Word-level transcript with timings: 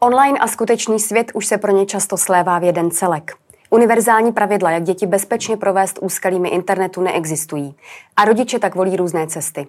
Online 0.00 0.38
a 0.38 0.46
skutečný 0.46 1.00
svět 1.00 1.30
už 1.34 1.46
se 1.46 1.58
pro 1.58 1.72
ně 1.72 1.86
často 1.86 2.16
slévá 2.16 2.58
v 2.58 2.62
jeden 2.62 2.90
celek. 2.90 3.32
Univerzální 3.70 4.32
pravidla, 4.32 4.70
jak 4.70 4.82
děti 4.82 5.06
bezpečně 5.06 5.56
provést 5.56 5.98
úskalými 6.02 6.48
internetu, 6.48 7.02
neexistují. 7.02 7.74
A 8.16 8.24
rodiče 8.24 8.58
tak 8.58 8.74
volí 8.74 8.96
různé 8.96 9.26
cesty. 9.26 9.66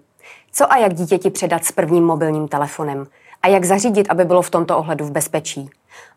Co 0.51 0.71
a 0.71 0.77
jak 0.77 0.93
dítěti 0.93 1.29
předat 1.29 1.65
s 1.65 1.71
prvním 1.71 2.03
mobilním 2.03 2.47
telefonem? 2.47 3.07
A 3.41 3.47
jak 3.47 3.65
zařídit, 3.65 4.07
aby 4.09 4.25
bylo 4.25 4.41
v 4.41 4.49
tomto 4.49 4.77
ohledu 4.77 5.05
v 5.05 5.11
bezpečí? 5.11 5.69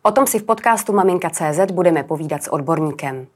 O 0.03 0.11
tom 0.11 0.27
si 0.27 0.39
v 0.39 0.43
podcastu 0.43 0.93
Maminka.cz 0.93 1.73
budeme 1.73 2.03
povídat 2.03 2.43
s 2.43 2.53
odborníkem. 2.53 3.27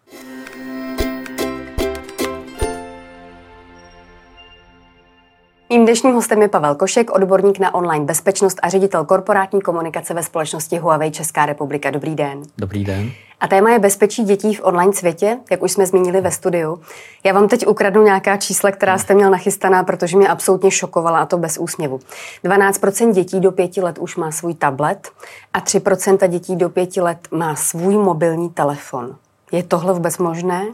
Mým 5.75 5.85
dnešním 5.85 6.15
hostem 6.15 6.43
je 6.43 6.49
Pavel 6.49 6.75
Košek, 6.75 7.11
odborník 7.11 7.59
na 7.59 7.75
online 7.75 8.05
bezpečnost 8.05 8.59
a 8.63 8.69
ředitel 8.69 9.05
korporátní 9.05 9.61
komunikace 9.61 10.15
ve 10.15 10.23
společnosti 10.23 10.79
Huawei 10.79 11.11
Česká 11.11 11.47
republika. 11.47 11.91
Dobrý 11.91 12.15
den. 12.15 12.43
Dobrý 12.59 12.85
den. 12.85 13.11
A 13.41 13.49
téma 13.49 13.71
je 13.71 13.79
bezpečí 13.79 14.25
dětí 14.25 14.55
v 14.55 14.65
online 14.65 14.93
světě, 14.93 15.39
jak 15.51 15.63
už 15.63 15.73
jsme 15.73 15.87
zmínili 15.87 16.21
ve 16.21 16.31
studiu. 16.31 16.81
Já 17.25 17.33
vám 17.33 17.49
teď 17.49 17.67
ukradnu 17.67 18.03
nějaká 18.03 18.37
čísla, 18.37 18.71
která 18.71 18.99
jste 18.99 19.15
měl 19.15 19.31
nachystaná, 19.31 19.85
protože 19.85 20.17
mě 20.17 20.29
absolutně 20.29 20.71
šokovala 20.71 21.19
a 21.19 21.27
to 21.27 21.39
bez 21.39 21.59
úsměvu. 21.59 22.01
12% 22.45 23.13
dětí 23.13 23.41
do 23.41 23.53
pěti 23.53 23.81
let 23.81 23.99
už 23.99 24.17
má 24.17 24.31
svůj 24.31 24.55
tablet 24.55 25.11
a 25.53 25.61
3% 25.61 26.29
dětí 26.29 26.57
do 26.57 26.69
pěti 26.69 27.01
let 27.01 27.19
má 27.31 27.55
svůj 27.55 27.95
mobilní 27.97 28.51
telefon. 28.51 29.17
Je 29.53 29.63
tohle 29.63 29.93
vůbec 29.93 30.19
možné? 30.19 30.67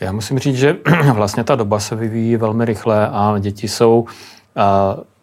Já 0.00 0.12
musím 0.12 0.38
říct, 0.38 0.56
že 0.56 0.76
vlastně 1.12 1.44
ta 1.44 1.54
doba 1.54 1.80
se 1.80 1.96
vyvíjí 1.96 2.36
velmi 2.36 2.64
rychle 2.64 3.08
a 3.08 3.38
děti 3.38 3.68
jsou 3.68 4.06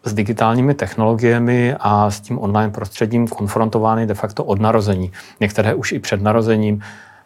s 0.04 0.14
digitálními 0.14 0.74
technologiemi 0.74 1.74
a 1.80 2.10
s 2.10 2.20
tím 2.20 2.38
online 2.38 2.72
prostředím 2.72 3.28
konfrontovány 3.28 4.06
de 4.06 4.14
facto 4.14 4.44
od 4.44 4.60
narození. 4.60 5.12
Některé 5.40 5.74
už 5.74 5.92
i 5.92 5.98
před 5.98 6.22
narozením. 6.22 6.82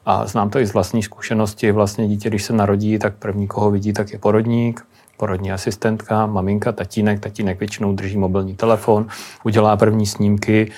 A 0.06 0.26
znám 0.26 0.50
to 0.50 0.58
i 0.58 0.66
z 0.66 0.72
vlastní 0.72 1.02
zkušenosti. 1.02 1.72
Vlastně 1.72 2.08
dítě, 2.08 2.28
když 2.28 2.42
se 2.42 2.52
narodí, 2.52 2.98
tak 2.98 3.14
první, 3.14 3.46
koho 3.46 3.70
vidí, 3.70 3.92
tak 3.92 4.12
je 4.12 4.18
porodník, 4.18 4.86
porodní 5.16 5.52
asistentka, 5.52 6.26
maminka, 6.26 6.72
tatínek. 6.72 7.20
Tatínek 7.20 7.60
většinou 7.60 7.92
drží 7.92 8.18
mobilní 8.18 8.54
telefon, 8.54 9.06
udělá 9.44 9.76
první 9.76 10.06
snímky, 10.06 10.70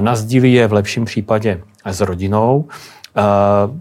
nazdílí 0.00 0.52
je 0.52 0.66
v 0.66 0.72
lepším 0.72 1.04
případě 1.04 1.60
s 1.84 2.00
rodinou 2.00 2.68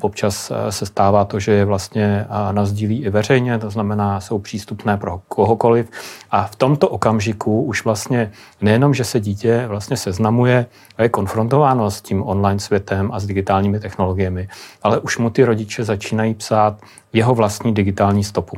Občas 0.02 0.52
eh, 0.52 0.72
se 0.72 0.86
stává 0.86 1.26
to, 1.26 1.40
že 1.40 1.52
je 1.52 1.66
vlastně 1.66 2.26
eh, 2.30 2.54
nazdílí 2.54 3.04
i 3.04 3.10
veřejně, 3.10 3.60
to 3.60 3.70
znamená, 3.70 4.22
jsou 4.22 4.40
přístupné 4.40 4.98
pro 4.98 5.22
kohokoliv. 5.28 5.90
A 6.32 6.48
v 6.48 6.56
tomto 6.56 6.90
okamžiku 6.90 7.64
už 7.64 7.86
vlastně 7.86 8.32
nejenom, 8.62 8.94
že 8.94 9.04
se 9.04 9.20
dítě 9.20 9.66
vlastně 9.68 9.98
seznamuje 9.98 10.66
a 10.98 11.04
je 11.04 11.10
konfrontováno 11.10 11.92
s 11.92 12.02
tím 12.02 12.24
online 12.24 12.60
světem 12.60 13.10
a 13.14 13.20
s 13.20 13.26
digitálními 13.26 13.80
technologiemi, 13.80 14.48
ale 14.84 15.00
už 15.00 15.18
mu 15.18 15.30
ty 15.30 15.44
rodiče 15.44 15.84
začínají 15.84 16.34
psát 16.34 16.82
jeho 17.14 17.36
vlastní 17.36 17.74
digitální 17.74 18.24
stopu. 18.24 18.58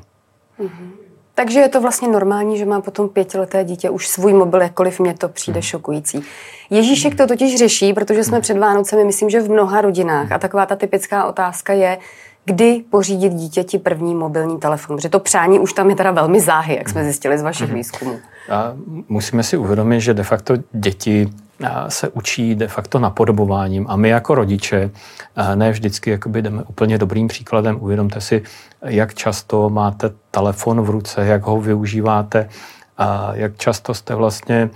Mm-hmm. 0.60 1.07
Takže 1.40 1.60
je 1.60 1.70
to 1.70 1.82
vlastně 1.82 2.08
normální, 2.08 2.58
že 2.58 2.66
má 2.66 2.82
potom 2.82 3.10
pětileté 3.10 3.64
dítě 3.64 3.90
už 3.90 4.08
svůj 4.08 4.34
mobil, 4.34 4.62
jakkoliv 4.62 5.00
mě 5.00 5.14
to 5.14 5.30
přijde 5.30 5.58
hmm. 5.58 5.62
šokující. 5.62 6.24
Ježíšek 6.70 7.16
to 7.16 7.28
totiž 7.28 7.56
řeší, 7.58 7.94
protože 7.94 8.24
jsme 8.24 8.38
hmm. 8.38 8.42
před 8.42 8.58
Vánocemi, 8.58 9.04
myslím, 9.04 9.30
že 9.30 9.42
v 9.42 9.50
mnoha 9.50 9.82
rodinách. 9.82 10.32
A 10.32 10.40
taková 10.40 10.66
ta 10.66 10.76
typická 10.76 11.26
otázka 11.26 11.74
je, 11.74 11.98
kdy 12.46 12.84
pořídit 12.90 13.34
dítěti 13.34 13.80
první 13.80 14.16
mobilní 14.16 14.60
telefon? 14.60 14.96
Protože 14.96 15.10
to 15.10 15.20
přání 15.20 15.60
už 15.60 15.74
tam 15.74 15.90
je 15.90 15.96
teda 15.96 16.12
velmi 16.12 16.40
záhy, 16.40 16.76
jak 16.76 16.90
jsme 16.90 17.04
zjistili 17.04 17.38
z 17.38 17.42
vašich 17.42 17.68
hmm. 17.68 17.78
výzkumů. 17.78 18.20
A 18.50 18.74
musíme 19.10 19.44
si 19.44 19.58
uvědomit, 19.58 20.02
že 20.02 20.14
de 20.14 20.24
facto 20.24 20.54
děti 20.72 21.30
se 21.88 22.10
učí 22.10 22.56
de 22.56 22.68
facto 22.68 23.00
napodobováním 23.00 23.86
a 23.90 23.96
my 23.96 24.10
jako 24.10 24.36
rodiče 24.36 24.92
ne 25.56 25.72
vždycky 25.72 26.10
jakoby 26.10 26.42
jdeme 26.42 26.64
úplně 26.64 26.98
dobrým 26.98 27.28
příkladem. 27.28 27.78
Uvědomte 27.80 28.22
si, 28.22 28.44
jak 28.86 29.14
často 29.14 29.70
máte 29.70 30.12
telefon 30.32 30.82
v 30.82 30.90
ruce, 30.90 31.26
jak 31.26 31.44
ho 31.44 31.62
využíváte, 31.62 32.50
a 32.98 33.32
jak 33.34 33.58
často 33.58 33.94
jste 33.94 34.16
vlastně 34.16 34.70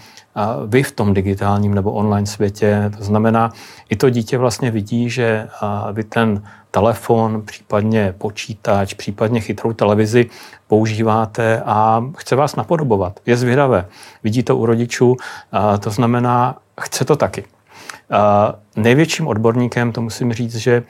vy 0.68 0.84
v 0.84 0.92
tom 0.92 1.14
digitálním 1.14 1.74
nebo 1.74 1.92
online 1.92 2.28
světě. 2.28 2.92
To 2.98 3.04
znamená, 3.04 3.52
i 3.90 3.96
to 3.96 4.10
dítě 4.10 4.38
vlastně 4.38 4.72
vidí, 4.72 5.10
že 5.10 5.48
vy 5.94 6.04
ten 6.04 6.44
telefon, 6.72 7.42
případně 7.46 8.14
počítač, 8.18 8.94
případně 8.94 9.40
chytrou 9.40 9.74
televizi 9.74 10.30
používáte 10.68 11.62
a 11.66 12.04
chce 12.18 12.36
vás 12.36 12.56
napodobovat. 12.56 13.20
Je 13.26 13.38
zvědavé. 13.38 13.86
Vidí 14.24 14.44
to 14.44 14.58
u 14.58 14.66
rodičů, 14.66 15.16
to 15.80 15.90
znamená, 15.90 16.58
chce 16.82 17.06
to 17.06 17.16
taky. 17.16 17.44
Největším 18.76 19.28
odborníkem, 19.28 19.92
to 19.92 20.02
musím 20.02 20.34
říct, 20.34 20.56
že 20.56 20.84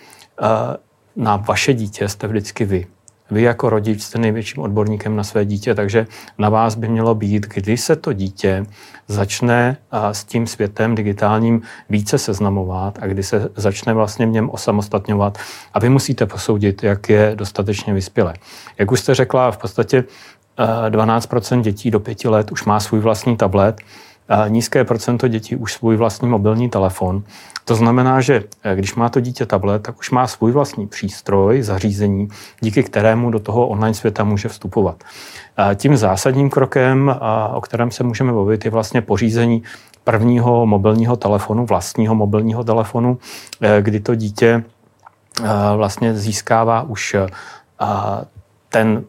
na 1.15 1.35
vaše 1.35 1.73
dítě 1.73 2.09
jste 2.09 2.27
vždycky 2.27 2.65
vy. 2.65 2.87
Vy 3.31 3.41
jako 3.41 3.69
rodič 3.69 4.01
jste 4.01 4.19
největším 4.19 4.63
odborníkem 4.63 5.15
na 5.15 5.23
své 5.23 5.45
dítě, 5.45 5.75
takže 5.75 6.07
na 6.37 6.49
vás 6.49 6.75
by 6.75 6.87
mělo 6.87 7.15
být, 7.15 7.47
kdy 7.47 7.77
se 7.77 7.95
to 7.95 8.13
dítě 8.13 8.65
začne 9.07 9.77
s 10.11 10.23
tím 10.23 10.47
světem 10.47 10.95
digitálním 10.95 11.61
více 11.89 12.17
seznamovat 12.17 12.99
a 13.01 13.07
kdy 13.07 13.23
se 13.23 13.49
začne 13.55 13.93
vlastně 13.93 14.25
v 14.25 14.29
něm 14.29 14.49
osamostatňovat 14.49 15.37
a 15.73 15.79
vy 15.79 15.89
musíte 15.89 16.25
posoudit, 16.25 16.83
jak 16.83 17.09
je 17.09 17.31
dostatečně 17.35 17.93
vyspělé. 17.93 18.33
Jak 18.79 18.91
už 18.91 18.99
jste 18.99 19.15
řekla, 19.15 19.51
v 19.51 19.57
podstatě 19.57 20.03
12 20.89 21.29
dětí 21.61 21.91
do 21.91 21.99
pěti 21.99 22.27
let 22.27 22.51
už 22.51 22.65
má 22.65 22.79
svůj 22.79 22.99
vlastní 22.99 23.37
tablet, 23.37 23.81
nízké 24.47 24.83
procento 24.83 25.27
dětí 25.27 25.55
už 25.55 25.73
svůj 25.73 25.95
vlastní 25.95 26.29
mobilní 26.29 26.69
telefon. 26.69 27.23
To 27.65 27.75
znamená, 27.75 28.21
že 28.21 28.43
eh, 28.63 28.75
když 28.75 28.95
má 28.95 29.09
to 29.09 29.19
dítě 29.19 29.45
tablet, 29.45 29.83
tak 29.83 29.99
už 29.99 30.11
má 30.11 30.27
svůj 30.27 30.51
vlastní 30.51 30.87
přístroj, 30.87 31.61
zařízení, 31.61 32.27
díky 32.61 32.83
kterému 32.83 33.31
do 33.31 33.39
toho 33.39 33.67
online 33.67 33.93
světa 33.93 34.23
může 34.23 34.49
vstupovat. 34.49 35.03
Tím 35.75 35.97
zásadním 35.97 36.49
krokem, 36.49 37.15
o 37.53 37.61
kterém 37.61 37.91
se 37.91 38.03
můžeme 38.03 38.33
bavit, 38.33 38.65
je 38.65 38.71
vlastně 38.71 39.01
pořízení 39.01 39.63
prvního 40.03 40.65
mobilního 40.65 41.15
telefonu, 41.15 41.65
vlastního 41.65 42.15
mobilního 42.15 42.63
telefonu, 42.63 43.17
eh, 43.61 43.81
kdy 43.81 43.99
to 43.99 44.15
dítě 44.15 44.63
eh, 45.43 45.47
vlastně 45.75 46.15
získává 46.15 46.81
už 46.81 47.15
ten 48.69 49.03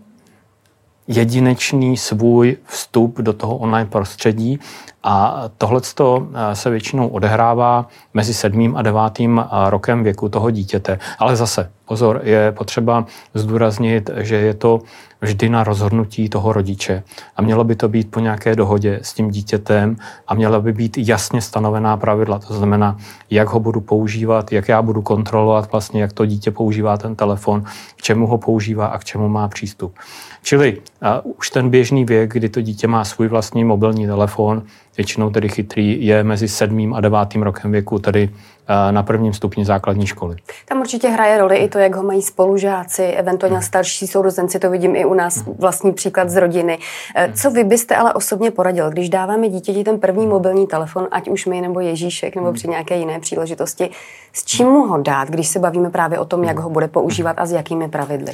jedinečný 1.08 1.96
svůj 1.96 2.56
vstup 2.64 3.18
do 3.18 3.32
toho 3.32 3.56
online 3.56 3.90
prostředí 3.90 4.60
a 5.02 5.44
tohle 5.58 5.80
eh, 5.96 6.54
se 6.54 6.70
většinou 6.70 7.08
odehrává 7.08 7.86
mezi 8.14 8.34
sedmým 8.34 8.76
a 8.76 8.82
devátým 8.82 9.40
eh, 9.40 9.70
rokem 9.70 10.02
věku 10.02 10.28
toho 10.28 10.50
dítěte. 10.50 10.98
Ale 11.18 11.36
zase, 11.36 11.70
pozor, 11.84 12.20
je 12.24 12.52
potřeba 12.52 13.04
zdůraznit, 13.34 14.10
že 14.16 14.36
je 14.36 14.54
to 14.54 14.80
vždy 15.22 15.48
na 15.48 15.64
rozhodnutí 15.64 16.28
toho 16.28 16.52
rodiče. 16.52 17.02
A 17.36 17.42
mělo 17.42 17.64
by 17.64 17.76
to 17.76 17.88
být 17.88 18.10
po 18.10 18.20
nějaké 18.20 18.56
dohodě 18.56 19.00
s 19.02 19.14
tím 19.14 19.30
dítětem 19.30 19.96
a 20.28 20.34
měla 20.34 20.60
by 20.60 20.72
být 20.72 20.98
jasně 20.98 21.40
stanovená 21.40 21.96
pravidla. 21.96 22.38
To 22.38 22.54
znamená, 22.54 22.96
jak 23.30 23.48
ho 23.48 23.60
budu 23.60 23.80
používat, 23.80 24.52
jak 24.52 24.68
já 24.68 24.82
budu 24.82 25.02
kontrolovat 25.02 25.72
vlastně, 25.72 26.02
jak 26.02 26.12
to 26.12 26.26
dítě 26.26 26.50
používá 26.50 26.96
ten 26.96 27.14
telefon, 27.14 27.64
k 27.96 28.02
čemu 28.02 28.26
ho 28.26 28.38
používá 28.38 28.86
a 28.86 28.98
k 28.98 29.04
čemu 29.04 29.28
má 29.28 29.48
přístup. 29.48 29.94
Čili 30.42 30.78
uh, 31.24 31.32
už 31.38 31.50
ten 31.50 31.70
běžný 31.70 32.04
věk, 32.04 32.32
kdy 32.32 32.48
to 32.48 32.60
dítě 32.60 32.86
má 32.86 33.04
svůj 33.04 33.28
vlastní 33.28 33.64
mobilní 33.64 34.06
telefon, 34.06 34.62
většinou 34.96 35.30
tedy 35.30 35.48
chytrý, 35.48 36.06
je 36.06 36.24
mezi 36.24 36.48
sedmým 36.48 36.94
a 36.94 37.00
devátým 37.00 37.42
rokem 37.42 37.72
věku, 37.72 37.98
tedy 37.98 38.30
eh, 38.68 38.92
na 38.92 39.02
prvním 39.02 39.32
stupni 39.32 39.64
základní 39.64 40.06
školy. 40.06 40.36
Tam 40.68 40.80
určitě 40.80 41.08
hraje 41.08 41.38
roli 41.38 41.56
i 41.56 41.68
to, 41.68 41.78
jak 41.78 41.94
ho 41.94 42.02
mají 42.02 42.22
spolužáci, 42.22 43.02
eventuálně 43.02 43.56
hmm. 43.56 43.62
starší 43.62 44.06
sourozenci, 44.06 44.58
to 44.58 44.70
vidím 44.70 44.96
i 44.96 45.04
u 45.04 45.14
nás, 45.14 45.36
hmm. 45.36 45.54
vlastní 45.58 45.92
příklad 45.92 46.30
z 46.30 46.36
rodiny. 46.36 46.78
Eh, 47.14 47.24
hmm. 47.24 47.34
Co 47.34 47.50
vy 47.50 47.64
byste 47.64 47.96
ale 47.96 48.14
osobně 48.14 48.50
poradil, 48.50 48.90
když 48.90 49.08
dáváme 49.08 49.48
dítěti 49.48 49.84
ten 49.84 49.98
první 49.98 50.26
mobilní 50.26 50.66
telefon, 50.66 51.08
ať 51.10 51.28
už 51.28 51.46
my 51.46 51.60
nebo 51.60 51.80
Ježíšek, 51.80 52.36
nebo 52.36 52.52
při 52.52 52.68
nějaké 52.68 52.96
jiné 52.96 53.20
příležitosti, 53.20 53.90
s 54.32 54.44
čím 54.44 54.66
mu 54.66 54.86
ho 54.86 55.02
dát, 55.02 55.28
když 55.28 55.48
se 55.48 55.58
bavíme 55.58 55.90
právě 55.90 56.18
o 56.18 56.24
tom, 56.24 56.44
jak 56.44 56.58
ho 56.58 56.70
bude 56.70 56.88
používat 56.88 57.36
a 57.38 57.46
s 57.46 57.52
jakými 57.52 57.88
pravidly? 57.88 58.32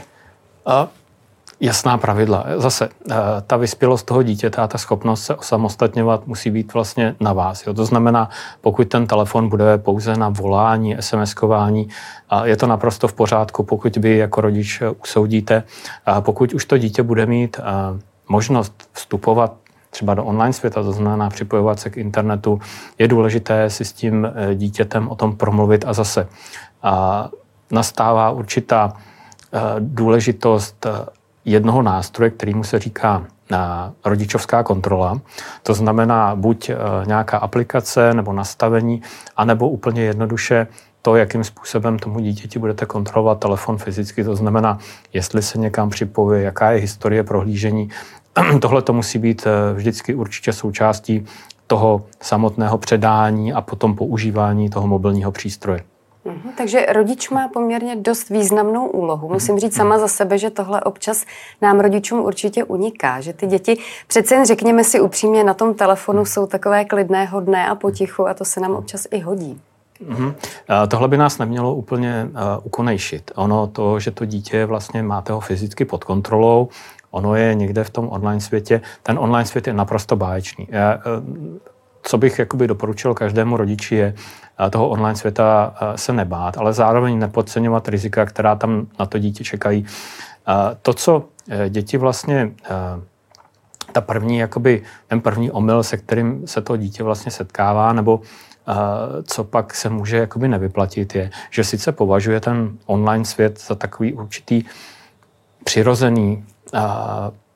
A 0.67 0.89
jasná 1.61 1.99
pravidla. 1.99 2.45
Zase, 2.57 2.89
eh, 3.11 3.15
ta 3.47 3.57
vyspělost 3.57 4.07
toho 4.07 4.23
dítěte 4.23 4.63
a 4.63 4.67
ta 4.67 4.79
schopnost 4.79 5.23
se 5.23 5.35
osamostatňovat 5.35 6.27
musí 6.27 6.51
být 6.51 6.75
vlastně 6.75 7.17
na 7.21 7.33
vás. 7.33 7.67
Jo? 7.67 7.75
To 7.75 7.85
znamená, 7.85 8.31
pokud 8.61 8.89
ten 8.89 9.07
telefon 9.07 9.49
bude 9.49 9.79
pouze 9.79 10.17
na 10.17 10.29
volání, 10.29 10.97
SMS-kování, 10.97 11.89
je 12.45 12.57
to 12.57 12.67
naprosto 12.67 13.09
v 13.09 13.13
pořádku, 13.13 13.63
pokud 13.63 13.97
vy 13.97 14.17
jako 14.17 14.41
rodič 14.41 14.81
eh, 14.81 14.91
usoudíte. 14.91 15.63
Pokud 16.21 16.55
už 16.55 16.65
to 16.65 16.79
dítě 16.79 17.03
bude 17.03 17.27
mít 17.27 17.61
eh, 17.61 17.63
možnost 18.29 18.89
vstupovat 18.93 19.55
třeba 19.91 20.15
do 20.15 20.25
online 20.25 20.53
světa, 20.53 20.83
to 20.83 20.93
znamená 20.93 21.31
připojovat 21.31 21.81
se 21.81 21.91
k 21.91 21.97
internetu, 21.97 22.61
je 22.99 23.09
důležité 23.09 23.71
si 23.71 23.85
s 23.85 23.93
tím 23.93 24.29
dítětem 24.55 25.09
o 25.09 25.15
tom 25.15 25.37
promluvit 25.37 25.85
a 25.89 25.93
zase 25.93 26.29
nastává 27.71 28.31
určitá 28.31 28.93
důležitost 29.79 30.87
jednoho 31.51 31.83
nástroje, 31.83 32.31
který 32.31 32.55
mu 32.55 32.65
se 32.65 32.79
říká 32.79 33.25
rodičovská 34.05 34.63
kontrola. 34.63 35.21
To 35.63 35.75
znamená 35.75 36.37
buď 36.37 36.71
nějaká 37.07 37.39
aplikace 37.39 38.15
nebo 38.15 38.33
nastavení, 38.33 39.03
anebo 39.37 39.69
úplně 39.69 40.03
jednoduše 40.03 40.67
to, 41.03 41.17
jakým 41.17 41.45
způsobem 41.45 41.99
tomu 41.99 42.21
dítěti 42.21 42.59
budete 42.59 42.87
kontrolovat 42.87 43.39
telefon 43.39 43.79
fyzicky, 43.79 44.25
to 44.25 44.37
znamená, 44.37 44.79
jestli 45.13 45.43
se 45.43 45.59
někam 45.59 45.91
připojí, 45.91 46.43
jaká 46.43 46.71
je 46.71 46.81
historie 46.81 47.25
prohlížení. 47.25 47.89
Tohle 48.61 48.83
to 48.83 48.93
musí 48.93 49.19
být 49.19 49.47
vždycky 49.75 50.15
určitě 50.15 50.53
součástí 50.53 51.25
toho 51.67 52.05
samotného 52.23 52.79
předání 52.79 53.53
a 53.53 53.61
potom 53.61 53.97
používání 53.97 54.71
toho 54.71 54.87
mobilního 54.87 55.33
přístroje. 55.33 55.81
Mhm, 56.25 56.53
takže 56.57 56.87
rodič 56.93 57.31
má 57.31 57.49
poměrně 57.49 57.97
dost 57.97 58.29
významnou 58.29 58.87
úlohu. 58.87 59.29
Musím 59.29 59.59
říct 59.59 59.75
sama 59.75 59.99
za 59.99 60.09
sebe, 60.09 60.39
že 60.39 60.51
tohle 60.51 60.81
občas 60.81 61.25
nám 61.63 61.81
rodičům 61.81 62.21
určitě 62.21 62.65
uniká, 62.65 63.21
že 63.21 63.33
ty 63.33 63.47
děti, 63.47 63.79
přece 64.07 64.35
jen 64.35 64.47
řekněme 64.47 64.85
si 64.85 65.01
upřímně, 65.01 65.45
na 65.45 65.55
tom 65.55 65.75
telefonu 65.75 66.25
jsou 66.25 66.47
takové 66.47 66.85
klidné, 66.85 67.25
hodné 67.25 67.69
a 67.69 67.75
potichu 67.75 68.29
a 68.29 68.35
to 68.35 68.45
se 68.45 68.61
nám 68.61 68.75
občas 68.75 69.07
i 69.11 69.19
hodí. 69.19 69.61
Mm-hmm. 70.09 70.35
Tohle 70.89 71.09
by 71.09 71.17
nás 71.17 71.39
nemělo 71.39 71.75
úplně 71.75 72.29
uh, 72.31 72.41
ukonejšit. 72.63 73.31
Ono 73.35 73.67
to, 73.67 74.01
že 74.01 74.11
to 74.11 74.25
dítě 74.25 74.65
vlastně 74.65 75.03
máte 75.03 75.33
ho 75.33 75.41
fyzicky 75.41 75.85
pod 75.85 76.05
kontrolou, 76.05 76.69
ono 77.11 77.35
je 77.35 77.55
někde 77.55 77.85
v 77.85 77.91
tom 77.91 78.09
online 78.09 78.41
světě, 78.41 78.81
ten 79.03 79.19
online 79.19 79.45
svět 79.45 79.67
je 79.67 79.73
naprosto 79.73 80.17
báječný. 80.17 80.69
Já, 80.71 80.95
uh, 80.95 81.03
co 82.03 82.19
bych 82.19 82.39
jakoby 82.39 82.67
doporučil 82.67 83.15
každému 83.15 83.57
rodiči 83.57 83.95
je 83.95 84.15
toho 84.71 84.89
online 84.89 85.17
světa 85.17 85.75
se 85.97 86.13
nebát, 86.13 86.59
ale 86.59 86.73
zároveň 86.73 87.19
nepodceňovat 87.19 87.89
rizika, 87.89 88.27
která 88.27 88.57
tam 88.57 88.87
na 88.99 89.07
to 89.07 89.19
dítě 89.19 89.45
čekají. 89.45 89.87
To, 90.83 90.95
co 90.95 91.25
e, 91.49 91.71
děti 91.71 91.97
vlastně 91.97 92.37
e, 92.37 92.53
ta 93.93 94.01
první, 94.01 94.39
jakoby, 94.39 94.83
ten 95.07 95.21
první 95.21 95.51
omyl, 95.51 95.83
se 95.83 95.97
kterým 95.97 96.47
se 96.47 96.63
to 96.63 96.77
dítě 96.77 97.03
vlastně 97.03 97.33
setkává, 97.33 97.93
nebo 97.93 98.21
co 99.25 99.45
pak 99.45 99.75
se 99.75 99.91
může 99.91 100.17
jakoby 100.17 100.49
nevyplatit, 100.49 101.15
je, 101.15 101.31
že 101.51 101.65
sice 101.65 101.93
považuje 101.93 102.41
ten 102.41 102.79
online 102.87 103.25
svět 103.25 103.61
za 103.61 103.75
takový 103.75 104.15
určitý 104.15 104.65
přirozený 105.65 106.45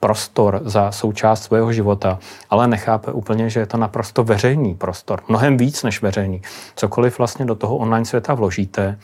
prostor 0.03 0.61
za 0.65 0.93
součást 0.93 1.43
svého 1.43 1.73
života, 1.73 2.19
ale 2.51 2.69
nechápe 2.69 3.13
úplně, 3.13 3.51
že 3.51 3.61
je 3.61 3.67
to 3.67 3.77
naprosto 3.77 4.25
veřejný 4.25 4.75
prostor, 4.75 5.23
mnohem 5.29 5.57
víc 5.57 5.83
než 5.83 6.03
veřejný. 6.03 6.43
Cokoliv 6.75 7.19
vlastně 7.19 7.45
do 7.45 7.55
toho 7.55 7.77
online 7.77 8.05
světa 8.05 8.35
vložíte, 8.35 8.99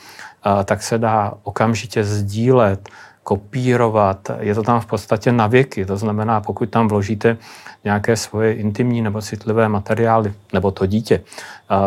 tak 0.65 0.83
se 0.83 0.99
dá 0.99 1.35
okamžitě 1.43 2.05
sdílet, 2.05 2.89
kopírovat, 3.23 4.31
je 4.41 4.55
to 4.55 4.62
tam 4.62 4.81
v 4.81 4.87
podstatě 4.87 5.33
na 5.33 5.47
věky. 5.47 5.87
To 5.87 5.97
znamená, 5.97 6.41
pokud 6.41 6.71
tam 6.71 6.89
vložíte 6.89 7.37
nějaké 7.85 8.17
svoje 8.17 8.55
intimní 8.55 9.03
nebo 9.03 9.23
citlivé 9.23 9.69
materiály, 9.69 10.35
nebo 10.53 10.71
to 10.71 10.87
dítě, 10.87 11.23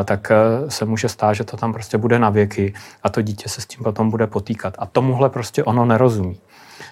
tak 0.06 0.31
se 0.68 0.86
může 0.86 1.10
stát, 1.10 1.34
že 1.34 1.44
to 1.44 1.58
tam 1.58 1.74
prostě 1.74 1.98
bude 1.98 2.19
na 2.19 2.30
věky 2.30 2.74
a 3.04 3.10
to 3.10 3.22
dítě 3.22 3.50
se 3.50 3.62
s 3.62 3.66
tím 3.66 3.84
potom 3.84 4.10
bude 4.10 4.28
potýkat. 4.28 4.75
A 4.80 4.86
tomuhle 4.86 5.30
prostě 5.30 5.63
ono 5.63 5.86
nerozumí. 5.86 6.40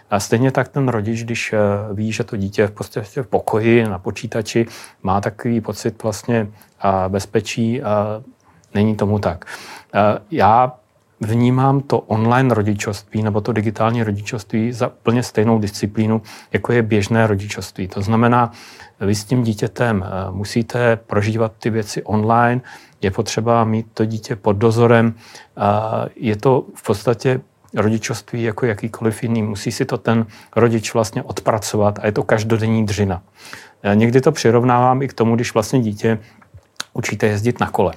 A 0.10 0.20
stejně 0.20 0.52
tak 0.52 0.68
ten 0.68 0.88
rodič, 0.88 1.24
když 1.24 1.54
eh, 1.54 1.58
ví, 1.94 2.12
že 2.12 2.24
to 2.24 2.38
dítě 2.38 2.68
v 2.68 2.72
podstatě 2.72 3.24
v 3.24 3.28
pokoji 3.28 3.88
na 3.88 4.00
počítači 4.00 4.66
má 5.04 5.22
takový 5.22 5.62
pocit 5.62 6.04
vlastně 6.04 6.48
bezpečí, 7.08 7.82
a 7.82 8.24
není 8.74 8.96
tomu 8.96 9.20
tak. 9.20 9.46
Já 10.32 10.74
vnímám 11.20 11.82
to 11.82 12.00
online 12.00 12.54
rodičovství 12.54 13.24
nebo 13.24 13.42
to 13.42 13.54
digitální 13.54 14.04
rodičovství 14.04 14.72
za 14.72 14.90
plně 14.90 15.24
stejnou 15.24 15.60
disciplínu, 15.60 16.22
jako 16.54 16.72
je 16.74 16.82
běžné 16.82 17.28
rodičovství. 17.28 17.88
To 17.88 18.02
znamená, 18.02 18.52
vy 19.00 19.16
s 19.16 19.24
tím 19.24 19.44
dítětem 19.44 20.06
eh, 20.06 20.32
musíte 20.32 20.96
prožívat 20.96 21.52
ty 21.60 21.70
věci 21.70 22.04
online, 22.04 22.62
je 23.02 23.12
potřeba 23.12 23.64
mít 23.64 23.88
to 23.94 24.06
dítě 24.06 24.36
pod 24.36 24.54
dozorem. 24.54 25.14
Je 26.16 26.36
to 26.36 26.66
v 26.76 26.84
podstatě 26.84 27.42
rodičovství 27.76 28.44
jako 28.44 28.66
jakýkoliv 28.66 29.24
jiný. 29.24 29.44
Musí 29.44 29.72
si 29.72 29.86
to 29.86 29.98
ten 29.98 30.26
rodič 30.56 30.94
vlastně 30.94 31.24
odpracovat 31.24 32.00
a 32.00 32.06
je 32.06 32.12
to 32.12 32.24
každodenní 32.24 32.86
dřina. 32.86 33.22
Já 33.84 33.94
někdy 33.94 34.22
to 34.22 34.32
přirovnávám 34.32 35.02
i 35.02 35.08
k 35.08 35.14
tomu, 35.14 35.36
když 35.36 35.54
vlastně 35.54 35.80
dítě 35.80 36.20
učíte 36.94 37.28
jezdit 37.28 37.60
na 37.60 37.70
kole. 37.70 37.94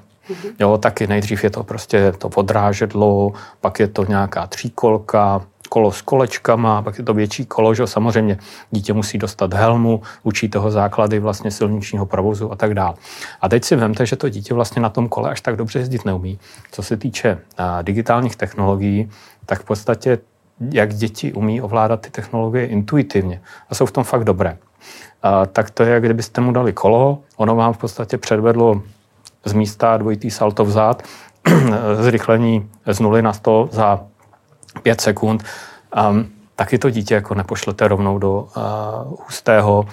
Jo, 0.61 0.79
taky 0.79 1.07
nejdřív 1.07 1.45
je 1.45 1.51
to 1.51 1.63
prostě 1.63 2.13
to 2.19 2.29
podrážedlo, 2.29 3.33
pak 3.61 3.81
je 3.81 3.89
to 3.89 4.05
nějaká 4.05 4.47
tříkolka, 4.47 5.41
kolo 5.73 5.93
s 5.93 6.03
kolečkama, 6.03 6.83
pak 6.83 6.99
je 6.99 7.05
to 7.05 7.15
větší 7.15 7.47
kolo, 7.47 7.75
že 7.75 7.87
samozřejmě 7.87 8.39
dítě 8.71 8.93
musí 8.93 9.19
dostat 9.19 9.55
helmu, 9.55 10.03
učí 10.23 10.49
toho 10.49 10.71
základy 10.71 11.19
vlastně 11.19 11.51
silničního 11.51 12.07
provozu 12.07 12.53
a 12.53 12.57
tak 12.57 12.75
dále. 12.75 12.95
A 13.41 13.49
teď 13.49 13.65
si 13.65 13.77
vemte, 13.77 14.07
že 14.07 14.17
to 14.17 14.29
dítě 14.29 14.55
vlastně 14.55 14.83
na 14.83 14.89
tom 14.89 15.09
kole 15.09 15.31
až 15.31 15.41
tak 15.41 15.57
dobře 15.57 15.79
jezdit 15.79 16.05
neumí. 16.05 16.39
Co 16.73 16.83
se 16.83 16.97
týče 16.97 17.39
a, 17.59 17.83
digitálních 17.83 18.37
technologií, 18.37 19.11
tak 19.47 19.61
v 19.61 19.65
podstatě 19.65 20.19
jak 20.73 20.95
děti 20.95 21.33
umí 21.33 21.61
ovládat 21.61 22.01
ty 22.01 22.11
technologie 22.11 22.67
intuitivně 22.67 23.41
a 23.69 23.75
jsou 23.75 23.87
v 23.87 23.93
tom 23.93 24.05
fakt 24.05 24.25
dobré. 24.25 24.59
A, 25.23 25.47
tak 25.47 25.71
to 25.71 25.83
je, 25.83 25.91
jak 25.91 26.05
kdybyste 26.05 26.41
mu 26.41 26.53
dali 26.53 26.73
kolo, 26.73 27.19
ono 27.37 27.57
vám 27.57 27.73
v 27.73 27.79
podstatě 27.79 28.19
předvedlo 28.19 28.83
z 29.45 29.53
místa 29.53 29.97
dvojitý 29.97 30.31
salto 30.31 30.65
vzad, 30.65 31.03
zrychlení 32.01 32.71
z 32.87 33.01
0 33.01 33.23
na 33.23 33.33
100 33.33 33.69
za 33.73 34.01
5 34.83 35.01
sekund, 35.01 35.45
um, 36.11 36.27
taky 36.57 36.79
to 36.79 36.91
dítě 36.91 37.15
jako 37.15 37.35
nepošlete 37.35 37.89
rovnou 37.89 38.19
do 38.19 38.41
uh, 38.41 38.63
hustého 39.25 39.87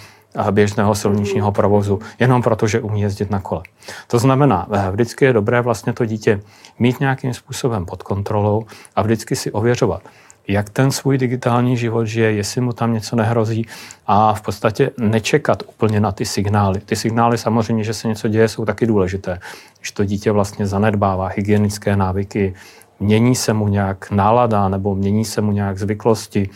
běžného 0.51 0.95
silničního 0.95 1.51
provozu, 1.51 1.99
jenom 2.19 2.41
proto, 2.41 2.67
že 2.67 2.81
umí 2.81 3.01
jezdit 3.01 3.31
na 3.31 3.39
kole. 3.39 3.61
To 4.07 4.19
znamená, 4.19 4.67
eh, 4.71 4.91
vždycky 4.91 5.25
je 5.25 5.33
dobré 5.33 5.61
vlastně 5.61 5.93
to 5.93 6.05
dítě 6.05 6.41
mít 6.79 6.99
nějakým 6.99 7.33
způsobem 7.33 7.85
pod 7.85 8.03
kontrolou 8.03 8.65
a 8.95 9.01
vždycky 9.01 9.35
si 9.35 9.51
ověřovat, 9.51 10.01
jak 10.49 10.69
ten 10.69 10.91
svůj 10.91 11.17
digitální 11.17 11.77
život 11.77 12.05
žije, 12.05 12.31
jestli 12.31 12.61
mu 12.61 12.73
tam 12.73 12.93
něco 12.93 13.15
nehrozí 13.15 13.65
a 14.07 14.33
v 14.33 14.41
podstatě 14.41 14.91
nečekat 14.97 15.63
úplně 15.67 15.99
na 15.99 16.11
ty 16.11 16.25
signály. 16.25 16.79
Ty 16.79 16.95
signály 16.95 17.37
samozřejmě, 17.37 17.83
že 17.83 17.93
se 17.93 18.07
něco 18.07 18.27
děje, 18.27 18.47
jsou 18.47 18.65
taky 18.65 18.85
důležité. 18.85 19.39
Když 19.79 19.91
to 19.91 20.05
dítě 20.05 20.31
vlastně 20.31 20.67
zanedbává 20.67 21.27
hygienické 21.27 21.95
návyky, 21.95 22.53
mění 22.99 23.35
se 23.35 23.53
mu 23.53 23.67
nějak 23.67 24.11
nálada 24.11 24.69
nebo 24.69 24.95
mění 24.95 25.25
se 25.25 25.41
mu 25.41 25.51
nějak 25.51 25.77
zvyklosti, 25.77 26.49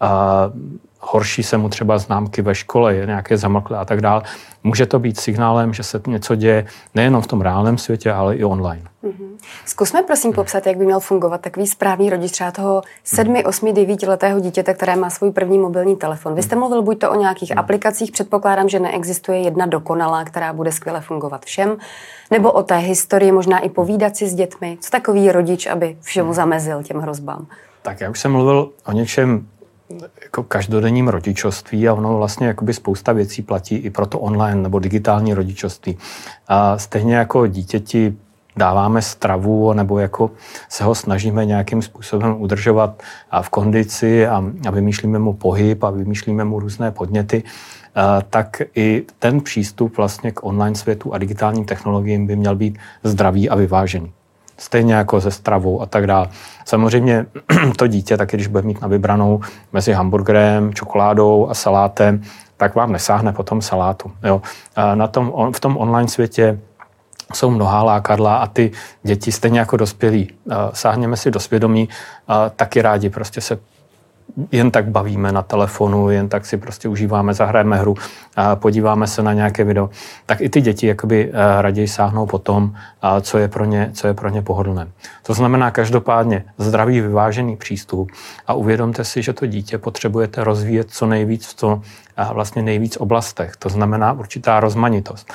a 0.00 0.50
horší 1.00 1.42
se 1.42 1.58
mu 1.58 1.68
třeba 1.68 1.98
známky 1.98 2.42
ve 2.42 2.54
škole, 2.54 2.94
je 2.94 3.06
nějaké 3.06 3.38
zamlklé 3.38 3.78
a 3.78 3.84
tak 3.84 4.00
dále. 4.00 4.22
Může 4.64 4.86
to 4.86 4.98
být 4.98 5.20
signálem, 5.20 5.74
že 5.74 5.82
se 5.82 6.00
něco 6.06 6.34
děje 6.34 6.66
nejenom 6.94 7.22
v 7.22 7.26
tom 7.26 7.40
reálném 7.40 7.78
světě, 7.78 8.12
ale 8.12 8.36
i 8.36 8.44
online. 8.44 8.82
Mm-hmm. 9.04 9.36
Zkusme 9.64 10.02
prosím 10.02 10.32
popsat, 10.32 10.66
jak 10.66 10.76
by 10.76 10.84
měl 10.84 11.00
fungovat 11.00 11.40
takový 11.40 11.66
správný 11.66 12.10
rodič 12.10 12.32
třeba 12.32 12.50
toho 12.50 12.82
7, 13.04 13.36
8, 13.44 13.74
9 13.74 14.02
letého 14.02 14.40
dítěte, 14.40 14.74
které 14.74 14.96
má 14.96 15.10
svůj 15.10 15.30
první 15.30 15.58
mobilní 15.58 15.96
telefon. 15.96 16.34
Vy 16.34 16.42
jste 16.42 16.56
mluvil 16.56 16.82
buď 16.82 16.98
to 16.98 17.10
o 17.10 17.14
nějakých 17.14 17.50
mm. 17.50 17.58
aplikacích, 17.58 18.12
předpokládám, 18.12 18.68
že 18.68 18.80
neexistuje 18.80 19.38
jedna 19.38 19.66
dokonalá, 19.66 20.24
která 20.24 20.52
bude 20.52 20.72
skvěle 20.72 21.00
fungovat 21.00 21.44
všem, 21.44 21.76
nebo 22.30 22.52
o 22.52 22.62
té 22.62 22.76
historii, 22.76 23.32
možná 23.32 23.58
i 23.58 23.68
povídat 23.68 24.16
si 24.16 24.28
s 24.28 24.34
dětmi. 24.34 24.78
Co 24.80 24.90
takový 24.90 25.32
rodič, 25.32 25.66
aby 25.66 25.96
všemu 26.00 26.32
zamezil 26.32 26.82
těm 26.82 26.98
hrozbám? 26.98 27.46
Tak 27.82 28.00
já 28.00 28.10
už 28.10 28.20
jsem 28.20 28.32
mluvil 28.32 28.70
o 28.86 28.92
něčem 28.92 29.46
jako 30.22 30.42
každodenním 30.42 31.08
rodičovství 31.08 31.88
a 31.88 31.94
ono 31.94 32.16
vlastně 32.16 32.46
jakoby 32.46 32.74
spousta 32.74 33.12
věcí 33.12 33.42
platí 33.42 33.76
i 33.76 33.90
pro 33.90 34.06
to 34.06 34.18
online 34.18 34.62
nebo 34.62 34.78
digitální 34.78 35.34
rodičovství. 35.34 35.98
A 36.48 36.78
stejně 36.78 37.16
jako 37.16 37.46
dítěti 37.46 38.16
dáváme 38.56 39.02
stravu 39.02 39.72
nebo 39.72 39.98
jako 39.98 40.30
se 40.68 40.84
ho 40.84 40.94
snažíme 40.94 41.44
nějakým 41.44 41.82
způsobem 41.82 42.34
udržovat 42.38 43.02
a 43.30 43.42
v 43.42 43.48
kondici 43.48 44.26
a, 44.26 44.44
a 44.66 44.70
vymýšlíme 44.70 45.18
mu 45.18 45.32
pohyb 45.32 45.84
a 45.84 45.90
vymýšlíme 45.90 46.44
mu 46.44 46.60
různé 46.60 46.90
podněty, 46.90 47.42
tak 48.30 48.62
i 48.74 49.04
ten 49.18 49.40
přístup 49.40 49.96
vlastně 49.96 50.32
k 50.32 50.44
online 50.44 50.76
světu 50.76 51.14
a 51.14 51.18
digitálním 51.18 51.64
technologiím 51.64 52.26
by 52.26 52.36
měl 52.36 52.56
být 52.56 52.78
zdravý 53.04 53.48
a 53.48 53.54
vyvážený 53.54 54.12
stejně 54.58 54.94
jako 54.94 55.20
se 55.20 55.30
stravou 55.30 55.82
a 55.82 55.86
tak 55.86 56.06
dále. 56.06 56.28
Samozřejmě 56.64 57.26
to 57.76 57.86
dítě, 57.86 58.16
taky 58.16 58.36
když 58.36 58.46
bude 58.46 58.62
mít 58.62 58.80
na 58.80 58.88
vybranou 58.88 59.40
mezi 59.72 59.92
hamburgerem, 59.92 60.74
čokoládou 60.74 61.48
a 61.50 61.54
salátem, 61.54 62.22
tak 62.56 62.74
vám 62.74 62.92
nesáhne 62.92 63.32
potom 63.32 63.62
salátu. 63.62 64.12
Jo. 64.22 64.42
Na 64.94 65.06
tom, 65.06 65.52
v 65.52 65.60
tom 65.60 65.76
online 65.76 66.08
světě 66.08 66.58
jsou 67.34 67.50
mnohá 67.50 67.82
lákadla 67.82 68.36
a 68.36 68.46
ty 68.46 68.70
děti 69.02 69.32
stejně 69.32 69.58
jako 69.58 69.76
dospělí. 69.76 70.32
Sáhněme 70.72 71.16
si 71.16 71.30
do 71.30 71.40
svědomí, 71.40 71.88
taky 72.56 72.82
rádi 72.82 73.10
prostě 73.10 73.40
se 73.40 73.58
jen 74.52 74.70
tak 74.70 74.88
bavíme 74.88 75.32
na 75.32 75.42
telefonu, 75.42 76.10
jen 76.10 76.28
tak 76.28 76.46
si 76.46 76.56
prostě 76.56 76.88
užíváme, 76.88 77.34
zahrajeme 77.34 77.76
hru, 77.76 77.94
podíváme 78.54 79.06
se 79.06 79.22
na 79.22 79.32
nějaké 79.32 79.64
video, 79.64 79.90
tak 80.26 80.40
i 80.40 80.48
ty 80.48 80.60
děti 80.60 80.86
jakoby 80.86 81.30
eh, 81.32 81.62
raději 81.62 81.88
sáhnou 81.88 82.26
po 82.26 82.38
tom, 82.38 82.74
co 83.20 83.38
je 83.38 83.48
pro 83.48 83.64
ně, 83.64 83.90
co 83.92 84.06
je 84.06 84.14
pro 84.14 84.28
ně 84.28 84.42
pohodlné. 84.42 84.88
To 85.22 85.34
znamená 85.34 85.70
každopádně 85.70 86.44
zdravý, 86.58 87.00
vyvážený 87.00 87.56
přístup 87.56 88.12
a 88.46 88.54
uvědomte 88.54 89.04
si, 89.04 89.22
že 89.22 89.32
to 89.32 89.46
dítě 89.46 89.78
potřebujete 89.78 90.44
rozvíjet 90.44 90.90
co 90.90 91.06
nejvíc 91.06 91.46
v, 91.46 91.54
to, 91.54 91.82
vlastně 92.32 92.62
nejvíc 92.62 92.96
oblastech. 92.96 93.56
To 93.56 93.68
znamená 93.68 94.12
určitá 94.12 94.60
rozmanitost. 94.60 95.32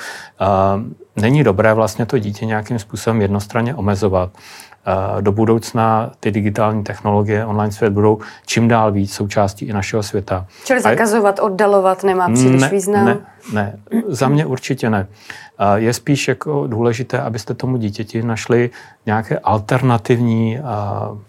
Není 1.16 1.44
dobré 1.44 1.74
vlastně 1.74 2.06
to 2.06 2.18
dítě 2.18 2.46
nějakým 2.46 2.78
způsobem 2.78 3.22
jednostranně 3.22 3.74
omezovat. 3.74 4.30
Do 5.20 5.32
budoucna 5.32 6.10
ty 6.20 6.30
digitální 6.30 6.84
technologie, 6.84 7.46
online 7.46 7.72
svět 7.72 7.92
budou 7.92 8.18
čím 8.46 8.68
dál 8.68 8.92
víc 8.92 9.14
součástí 9.14 9.64
i 9.66 9.72
našeho 9.72 10.02
světa. 10.02 10.46
Čili 10.64 10.80
zakazovat, 10.80 11.38
oddalovat 11.42 12.04
nemá 12.04 12.28
příliš 12.28 12.62
ne, 12.62 12.68
význam? 12.68 13.04
Ne, 13.04 13.18
ne, 13.52 13.78
za 14.08 14.28
mě 14.28 14.46
určitě 14.46 14.90
ne. 14.90 15.06
Je 15.74 15.92
spíš 15.92 16.28
jako 16.28 16.66
důležité, 16.66 17.20
abyste 17.20 17.54
tomu 17.54 17.76
dítěti 17.76 18.22
našli 18.22 18.70
nějaké 19.06 19.38
alternativní 19.38 20.58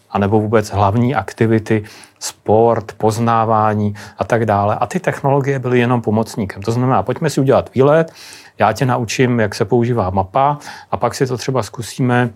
anebo 0.10 0.40
vůbec 0.40 0.70
hlavní 0.70 1.16
aktivity, 1.16 1.84
sport, 2.20 2.92
poznávání 2.98 3.96
a 4.18 4.24
tak 4.24 4.46
dále. 4.46 4.76
A 4.76 4.86
ty 4.86 5.00
technologie 5.00 5.60
byly 5.60 5.80
jenom 5.80 6.02
pomocníkem. 6.02 6.62
To 6.62 6.72
znamená, 6.72 7.04
pojďme 7.04 7.30
si 7.30 7.42
udělat 7.42 7.70
výlet, 7.76 8.12
já 8.60 8.72
tě 8.72 8.86
naučím, 8.86 9.40
jak 9.40 9.56
se 9.56 9.66
používá 9.66 10.10
mapa 10.10 10.58
a 10.92 10.98
pak 10.98 11.16
si 11.16 11.28
to 11.28 11.38
třeba 11.38 11.64
zkusíme 11.64 12.30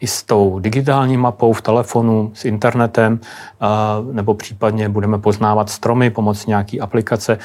i 0.00 0.06
s 0.06 0.22
tou 0.22 0.58
digitální 0.58 1.16
mapou 1.16 1.52
v 1.52 1.62
telefonu, 1.62 2.30
s 2.34 2.44
internetem, 2.44 3.20
nebo 4.12 4.34
případně 4.34 4.88
budeme 4.88 5.18
poznávat 5.18 5.70
stromy 5.70 6.10
pomocí 6.10 6.44
nějaké 6.48 6.78
aplikace. 6.78 7.38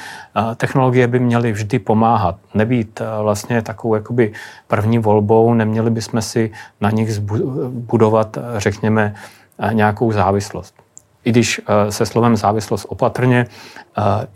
Technologie 0.56 1.06
by 1.06 1.18
měly 1.18 1.52
vždy 1.52 1.78
pomáhat, 1.78 2.36
nebýt 2.54 3.02
vlastně 3.22 3.62
takovou 3.62 3.94
jakoby 3.94 4.32
první 4.68 4.98
volbou, 4.98 5.54
neměli 5.54 5.90
bychom 5.90 6.22
si 6.22 6.50
na 6.80 6.90
nich 6.90 7.18
budovat, 7.68 8.38
řekněme, 8.56 9.14
nějakou 9.72 10.12
závislost. 10.12 10.74
I 11.24 11.30
když 11.30 11.60
se 11.90 12.06
slovem 12.06 12.36
závislost 12.36 12.86
opatrně, 12.88 13.46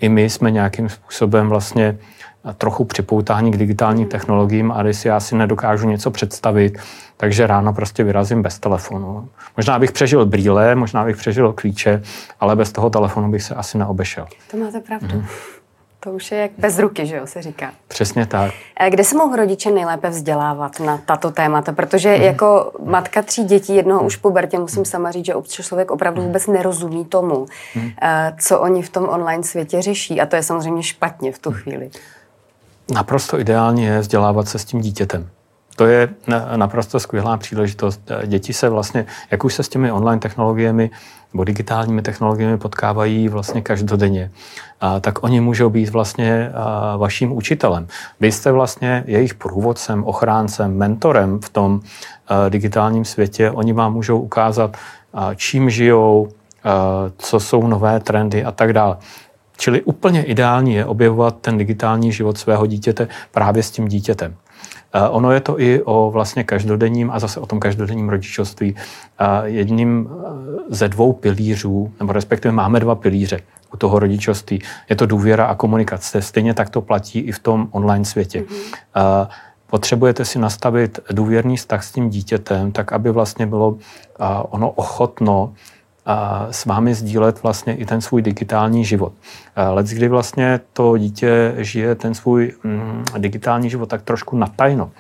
i 0.01 0.09
my 0.09 0.31
jsme 0.31 0.51
nějakým 0.51 0.89
způsobem 0.89 1.49
vlastně 1.49 1.99
trochu 2.53 2.85
připoutání 2.85 3.51
k 3.51 3.57
digitálním 3.57 4.07
technologiím 4.07 4.73
a 4.73 4.83
když 4.83 4.97
si 4.97 5.09
já 5.09 5.21
si 5.21 5.35
nedokážu 5.35 5.89
něco 5.89 6.11
představit, 6.11 6.79
takže 7.17 7.47
ráno 7.47 7.73
prostě 7.73 8.05
vyrazím 8.05 8.43
bez 8.43 8.59
telefonu. 8.59 9.29
Možná 9.57 9.79
bych 9.79 9.93
přežil 9.93 10.27
brýle, 10.27 10.75
možná 10.75 11.05
bych 11.05 11.17
přežil 11.17 11.53
klíče, 11.53 12.03
ale 12.41 12.57
bez 12.57 12.73
toho 12.73 12.91
telefonu 12.91 13.31
bych 13.31 13.43
se 13.43 13.55
asi 13.55 13.79
neobešel. 13.79 14.27
To 14.51 14.57
máte 14.57 14.81
pravdu. 14.81 15.07
Mm-hmm. 15.07 15.27
To 16.01 16.13
už 16.13 16.33
je 16.33 16.39
jak 16.39 16.51
bez 16.59 16.79
ruky, 16.79 17.07
že 17.07 17.17
jo, 17.17 17.27
se 17.27 17.43
říká. 17.43 17.73
Přesně 17.89 18.27
tak. 18.27 18.53
Kde 18.89 19.05
se 19.05 19.17
mohou 19.17 19.37
rodiče 19.37 19.71
nejlépe 19.71 20.11
vzdělávat 20.11 20.81
na 20.81 20.99
tato 20.99 21.31
témata? 21.31 21.73
Protože 21.73 22.17
mm. 22.17 22.23
jako 22.23 22.73
matka 22.85 23.23
tří 23.23 23.45
dětí, 23.45 23.77
jednoho 23.77 24.03
už 24.03 24.17
po 24.17 24.31
Bertě, 24.31 24.59
musím 24.59 24.85
sama 24.85 25.11
říct, 25.11 25.27
že 25.27 25.35
občas 25.35 25.67
člověk 25.67 25.91
opravdu 25.91 26.23
vůbec 26.23 26.47
nerozumí 26.47 27.05
tomu, 27.05 27.47
mm. 27.75 27.91
co 28.41 28.61
oni 28.61 28.83
v 28.83 28.91
tom 28.91 29.09
online 29.09 29.43
světě 29.43 29.83
řeší. 29.83 30.21
A 30.21 30.27
to 30.27 30.37
je 30.37 30.43
samozřejmě 30.43 30.83
špatně 30.83 31.33
v 31.33 31.39
tu 31.39 31.53
chvíli. 31.53 31.91
Naprosto 32.95 33.41
ideální 33.41 33.85
je 33.85 34.01
vzdělávat 34.01 34.49
se 34.49 34.59
s 34.59 34.65
tím 34.65 34.81
dítětem. 34.81 35.29
To 35.77 35.87
je 35.87 36.09
naprosto 36.57 37.01
skvělá 37.01 37.37
příležitost. 37.37 38.01
Děti 38.27 38.53
se 38.53 38.69
vlastně, 38.69 39.07
jak 39.31 39.45
už 39.45 39.55
se 39.55 39.63
s 39.63 39.69
těmi 39.69 39.93
online 39.93 40.21
technologiemi 40.21 40.91
nebo 41.33 41.45
digitálními 41.45 42.03
technologiemi 42.03 42.59
potkávají 42.59 43.29
vlastně 43.29 43.63
každodenně, 43.63 44.31
a, 44.81 45.01
tak 45.01 45.25
oni 45.25 45.41
můžou 45.41 45.71
být 45.71 45.89
vlastně 45.89 46.53
vaším 46.97 47.33
učitelem. 47.33 47.87
Vy 48.21 48.33
jste 48.33 48.53
vlastně 48.53 49.05
jejich 49.07 49.35
průvodcem, 49.35 50.05
ochráncem, 50.05 50.77
mentorem 50.77 51.41
v 51.41 51.49
tom 51.49 51.81
a, 52.29 52.49
digitálním 52.49 53.05
světě. 53.05 53.51
Oni 53.51 53.73
vám 53.73 53.93
můžou 53.93 54.21
ukázat, 54.21 54.77
čím 55.37 55.71
žijou, 55.71 56.29
co 57.19 57.41
jsou 57.41 57.67
nové 57.67 58.01
trendy 58.01 58.45
a 58.45 58.53
tak 58.53 58.73
dále. 58.73 58.97
Čili 59.57 59.83
úplně 59.83 60.23
ideální 60.23 60.75
je 60.75 60.85
objevovat 60.85 61.37
ten 61.41 61.59
digitální 61.59 62.13
život 62.13 62.39
svého 62.39 62.67
dítěte 62.67 63.09
právě 63.33 63.63
s 63.63 63.71
tím 63.71 63.89
dítětem. 63.89 64.35
Ono 65.11 65.33
je 65.33 65.41
to 65.41 65.61
i 65.61 65.83
o 65.83 66.11
vlastně 66.11 66.45
každodenním 66.45 67.11
a 67.11 67.19
zase 67.19 67.41
o 67.41 67.47
tom 67.47 67.61
každodenním 67.61 68.09
rodičovství. 68.09 68.77
Jedním 69.45 70.09
ze 70.69 70.89
dvou 70.89 71.13
pilířů, 71.13 71.93
nebo 72.01 72.13
respektive 72.13 72.53
máme 72.53 72.81
dva 72.81 72.95
pilíře 72.95 73.41
u 73.75 73.77
toho 73.77 73.99
rodičovství, 73.99 74.63
je 74.91 74.97
to 74.97 75.07
důvěra 75.07 75.47
a 75.47 75.55
komunikace. 75.55 76.23
Stejně 76.23 76.55
tak 76.55 76.71
to 76.71 76.81
platí 76.81 77.19
i 77.19 77.33
v 77.33 77.39
tom 77.39 77.69
online 77.71 78.05
světě. 78.05 78.41
Mm-hmm. 78.41 79.29
Potřebujete 79.67 80.25
si 80.25 80.39
nastavit 80.39 81.01
důvěrný 81.13 81.57
vztah 81.57 81.85
s 81.85 81.93
tím 81.93 82.11
dítětem, 82.11 82.73
tak 82.73 82.93
aby 82.93 83.11
vlastně 83.11 83.47
bylo 83.47 83.77
ono 84.51 84.71
ochotno 84.71 85.53
s 86.51 86.67
vámi 86.67 86.95
sdílet 86.95 87.43
vlastně 87.43 87.77
i 87.77 87.87
ten 87.87 88.01
svůj 88.01 88.23
digitální 88.23 88.85
život. 88.85 89.13
Let, 89.71 89.87
kdy 89.87 90.09
vlastně 90.09 90.61
to 90.73 90.99
dítě 90.99 91.55
žije 91.57 91.95
ten 91.95 92.15
svůj 92.15 92.53
mm, 92.65 93.05
digitální 93.19 93.71
život 93.71 93.89
tak 93.89 94.03
trošku 94.03 94.37
natajno. 94.37 94.91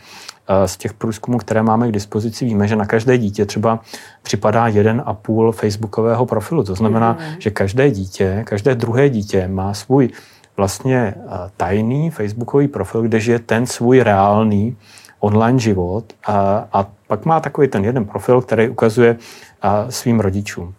Z 0.66 0.76
těch 0.76 0.94
průzkumů, 0.94 1.38
které 1.38 1.62
máme 1.62 1.88
k 1.88 1.92
dispozici, 1.92 2.44
víme, 2.44 2.68
že 2.68 2.76
na 2.76 2.86
každé 2.86 3.18
dítě 3.18 3.46
třeba 3.46 3.80
připadá 4.22 4.66
jeden 4.66 5.02
a 5.06 5.14
půl 5.14 5.52
facebookového 5.52 6.26
profilu. 6.26 6.64
To 6.64 6.74
znamená, 6.74 7.14
mm-hmm. 7.14 7.36
že 7.38 7.50
každé 7.50 7.90
dítě, 7.90 8.42
každé 8.46 8.74
druhé 8.74 9.08
dítě 9.08 9.48
má 9.48 9.74
svůj 9.74 10.10
vlastně 10.56 11.14
tajný 11.56 12.10
facebookový 12.10 12.68
profil, 12.68 13.02
kde 13.02 13.20
žije 13.20 13.38
ten 13.38 13.66
svůj 13.66 14.00
reálný 14.00 14.76
online 15.20 15.58
život 15.58 16.04
a, 16.26 16.68
a 16.72 16.86
pak 17.06 17.24
má 17.24 17.40
takový 17.40 17.68
ten 17.68 17.84
jeden 17.84 18.04
profil, 18.04 18.40
který 18.42 18.68
ukazuje 18.68 19.16
a, 19.62 19.86
svým 19.90 20.20
rodičům. 20.20 20.74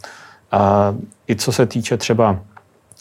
A 0.51 0.95
I 1.27 1.35
co 1.35 1.51
se 1.51 1.65
týče 1.65 1.97
třeba 1.97 2.39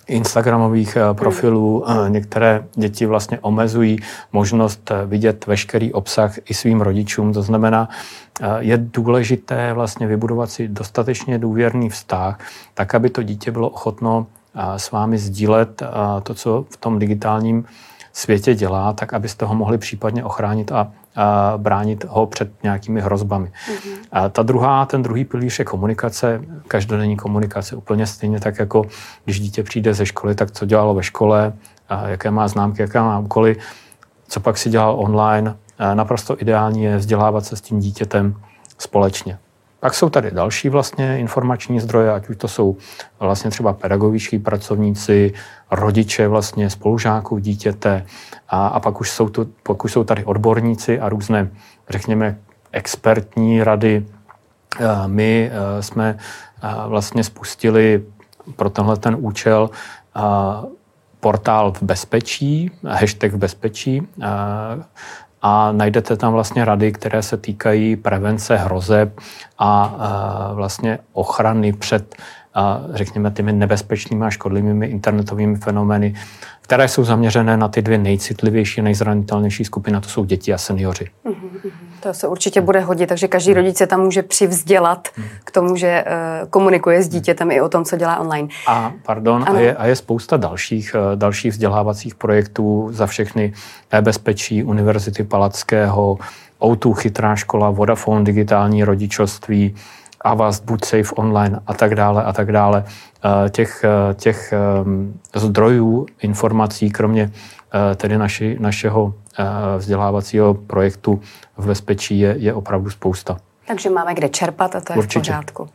Instagramových 0.07 0.97
eh, 0.97 1.15
profilů. 1.15 1.85
Hmm. 1.87 2.13
Některé 2.13 2.65
děti 2.75 3.07
vlastně 3.07 3.39
omezují 3.41 3.99
možnost 4.33 4.91
eh, 4.91 5.07
vidět 5.07 5.47
veškerý 5.47 5.93
obsah 5.93 6.35
i 6.51 6.55
svým 6.55 6.81
rodičům. 6.81 7.33
To 7.33 7.43
znamená, 7.43 7.89
eh, 8.41 8.47
je 8.59 8.79
důležité 8.79 9.73
vlastně 9.73 10.07
vybudovat 10.07 10.51
si 10.51 10.69
dostatečně 10.69 11.39
důvěrný 11.39 11.91
vztah, 11.91 12.39
tak, 12.75 12.95
aby 12.95 13.11
to 13.11 13.23
dítě 13.23 13.51
bylo 13.51 13.69
ochotno 13.69 14.27
s 14.77 14.91
vámi 14.91 15.19
sdílet 15.19 15.83
to, 16.23 16.35
co 16.35 16.65
v 16.71 16.77
tom 16.77 16.99
digitálním 16.99 17.65
světě 18.13 18.55
dělá, 18.55 18.93
tak 18.93 19.15
abyste 19.15 19.45
ho 19.47 19.55
mohli 19.55 19.79
případně 19.79 20.25
ochránit 20.25 20.73
a 20.73 20.93
bránit 21.57 22.05
ho 22.09 22.27
před 22.27 22.51
nějakými 22.63 23.01
hrozbami. 23.01 23.47
Mm-hmm. 23.49 23.97
A 24.13 24.29
ta 24.29 24.43
druhá, 24.43 24.87
ten 24.87 25.03
druhý 25.03 25.25
pilíř 25.25 25.59
je 25.59 25.65
komunikace, 25.65 26.41
každodenní 26.69 27.17
komunikace, 27.17 27.77
úplně 27.77 28.07
stejně 28.07 28.41
tak, 28.41 28.59
jako 28.59 28.83
když 29.25 29.41
dítě 29.41 29.63
přijde 29.63 29.95
ze 29.95 30.07
školy, 30.07 30.35
tak 30.35 30.51
co 30.51 30.67
dělalo 30.67 30.95
ve 30.95 31.03
škole, 31.03 31.53
a 31.89 32.09
jaké 32.09 32.31
má 32.31 32.49
známky, 32.49 32.83
jaké 32.83 33.01
má 33.01 33.19
úkoly, 33.19 33.57
co 34.29 34.41
pak 34.41 34.59
si 34.59 34.71
dělal 34.71 35.01
online. 35.01 35.57
A 35.79 35.95
naprosto 35.95 36.43
ideální 36.43 36.83
je 36.83 36.97
vzdělávat 36.97 37.45
se 37.45 37.57
s 37.57 37.61
tím 37.61 37.81
dítětem 37.81 38.41
společně. 38.79 39.39
Pak 39.81 39.95
jsou 39.95 40.09
tady 40.09 40.31
další 40.31 40.69
vlastně 40.69 41.19
informační 41.19 41.81
zdroje, 41.81 42.13
ať 42.13 42.29
už 42.29 42.37
to 42.37 42.49
jsou 42.49 42.77
vlastně 43.19 43.51
třeba 43.51 43.73
pedagogičtí 43.73 44.39
pracovníci, 44.39 45.35
rodiče 45.71 46.29
vlastně 46.29 46.71
spolužáků 46.71 47.39
dítěte 47.39 48.07
a, 48.49 48.67
a 48.67 48.81
pak, 48.81 49.01
už 49.01 49.11
jsou 49.11 49.29
tu, 49.29 49.51
pak 49.63 49.85
už 49.85 49.93
jsou 49.93 50.05
tady 50.05 50.25
odborníci 50.25 51.01
a 51.01 51.09
různé, 51.09 51.51
řekněme, 51.89 52.39
expertní 52.73 53.65
rady. 53.65 54.07
My 55.07 55.51
jsme 55.81 56.19
vlastně 56.87 57.25
spustili 57.25 58.05
pro 58.57 58.71
tenhle 58.71 58.97
ten 58.97 59.17
účel 59.19 59.71
portál 61.21 61.73
v 61.73 61.83
bezpečí, 61.83 62.71
hashtag 62.85 63.33
v 63.33 63.37
bezpečí, 63.37 64.09
a 65.43 65.73
najdete 65.73 66.17
tam 66.17 66.33
vlastně 66.33 66.65
rady, 66.65 66.93
které 66.93 67.23
se 67.23 67.37
týkají 67.37 67.97
prevence 67.97 68.57
hrozeb 68.57 69.21
a 69.59 69.95
vlastně 70.55 70.99
ochrany 71.13 71.73
před 71.73 72.15
a 72.57 72.83
řekněme 72.91 73.31
těmi 73.31 73.53
nebezpečnými 73.53 74.25
a 74.25 74.31
škodlivými 74.31 74.87
internetovými 74.87 75.57
fenomény, 75.57 76.15
které 76.61 76.89
jsou 76.89 77.05
zaměřené 77.05 77.57
na 77.57 77.69
ty 77.69 77.83
dvě 77.83 77.99
nejcitlivější, 77.99 78.83
nejzranitelnější 78.83 79.65
skupiny, 79.65 79.97
a 79.97 80.01
to 80.01 80.09
jsou 80.09 80.25
děti 80.25 80.55
a 80.55 80.59
seniori. 80.59 81.11
Mm-hmm. 81.27 81.71
To 82.01 82.15
se 82.15 82.29
určitě 82.29 82.61
bude 82.61 82.81
hodit, 82.81 83.07
takže 83.07 83.29
každý 83.29 83.55
rodič 83.55 83.77
se 83.77 83.87
tam 83.87 84.01
může 84.01 84.23
přivzdělat 84.23 85.09
k 85.45 85.51
tomu, 85.51 85.77
že 85.77 86.05
uh, 86.07 86.49
komunikuje 86.49 87.03
s 87.03 87.09
dítětem 87.09 87.51
i 87.51 87.61
o 87.61 87.69
tom, 87.69 87.85
co 87.85 87.97
dělá 87.97 88.17
online. 88.17 88.49
A 88.69 88.93
pardon, 89.03 89.45
a 89.49 89.59
je, 89.59 89.77
a 89.77 89.87
je 89.87 89.97
spousta 89.97 90.37
dalších, 90.37 90.95
uh, 90.95 91.19
dalších 91.19 91.53
vzdělávacích 91.53 92.15
projektů 92.15 92.89
za 92.93 93.07
všechny 93.07 93.53
e-bezpečí 93.91 94.65
Univerzity 94.65 95.25
Palackého, 95.25 96.19
O2 96.61 96.95
chytrá 96.95 97.37
škola, 97.37 97.71
Vodafone 97.71 98.25
digitální 98.25 98.85
rodičovství, 98.85 99.75
Avast, 100.27 100.65
Buď 100.65 100.85
Safe 100.85 101.15
Online 101.15 101.61
a 101.67 101.75
tak 101.75 101.95
dále 101.95 102.25
a 102.25 102.33
tak 102.33 102.53
dále. 102.53 102.85
Eh, 102.87 103.51
těch, 103.51 103.85
těch 104.15 104.55
zdrojů 105.35 106.07
informací, 106.23 106.91
kromě 106.91 107.33
tedy 107.97 108.19
naši, 108.19 108.57
našeho 108.61 109.15
vzdělávacího 109.79 110.55
projektu 110.55 111.21
v 111.57 111.67
bezpečí 111.67 112.19
je, 112.19 112.35
je 112.39 112.55
opravdu 112.55 112.91
spousta. 112.91 113.37
Takže 113.67 113.91
máme 113.91 114.15
kde 114.15 114.29
čerpat 114.29 114.77
a 114.77 114.81
to 114.81 114.93
je 114.93 114.97
Určitě. 114.99 115.19
v 115.19 115.23
pořádku. 115.23 115.69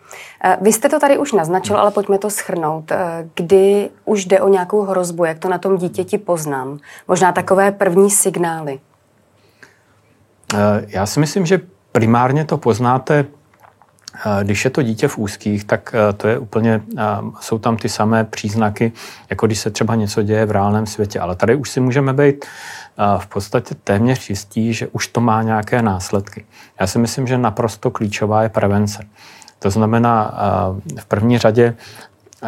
Eh, 0.43 0.57
vy 0.61 0.73
jste 0.73 0.89
to 0.89 0.99
tady 0.99 1.17
už 1.17 1.33
naznačil, 1.33 1.77
ale 1.77 1.91
pojďme 1.91 2.17
to 2.17 2.29
schrnout. 2.29 2.91
Eh, 2.91 3.29
kdy 3.35 3.89
už 4.05 4.25
jde 4.25 4.41
o 4.41 4.49
nějakou 4.49 4.81
hrozbu, 4.81 5.25
jak 5.25 5.39
to 5.39 5.49
na 5.49 5.57
tom 5.57 5.77
dítěti 5.77 6.17
poznám? 6.17 6.79
Možná 7.07 7.31
takové 7.31 7.71
první 7.71 8.09
signály. 8.09 8.79
Já 10.87 11.05
si 11.05 11.19
myslím, 11.19 11.45
že 11.45 11.61
primárně 11.91 12.45
to 12.45 12.57
poznáte 12.57 13.25
když 14.43 14.65
je 14.65 14.71
to 14.71 14.81
dítě 14.81 15.07
v 15.07 15.17
úzkých, 15.17 15.63
tak 15.63 15.95
eh, 15.95 16.13
to 16.13 16.27
je 16.27 16.37
úplně, 16.37 16.81
eh, 16.97 17.03
jsou 17.39 17.59
tam 17.59 17.77
ty 17.77 17.89
samé 17.89 18.23
příznaky, 18.23 18.91
jako 19.29 19.45
když 19.45 19.59
se 19.59 19.69
třeba 19.69 19.95
něco 19.95 20.21
děje 20.23 20.45
v 20.45 20.51
reálném 20.51 20.85
světě. 20.85 21.19
Ale 21.19 21.35
tady 21.35 21.55
už 21.55 21.69
si 21.69 21.79
můžeme 21.79 22.13
být 22.13 22.45
eh, 22.45 23.03
v 23.17 23.27
podstatě 23.27 23.75
téměř 23.83 24.29
jistí, 24.29 24.73
že 24.73 24.87
už 24.87 25.07
to 25.07 25.21
má 25.21 25.43
nějaké 25.43 25.81
následky. 25.81 26.45
Já 26.79 26.87
si 26.87 26.99
myslím, 26.99 27.27
že 27.27 27.37
naprosto 27.37 27.91
klíčová 27.91 28.43
je 28.43 28.49
prevence. 28.49 29.03
To 29.59 29.69
znamená, 29.69 30.33
v 30.99 31.05
první 31.05 31.37
řadě 31.37 31.75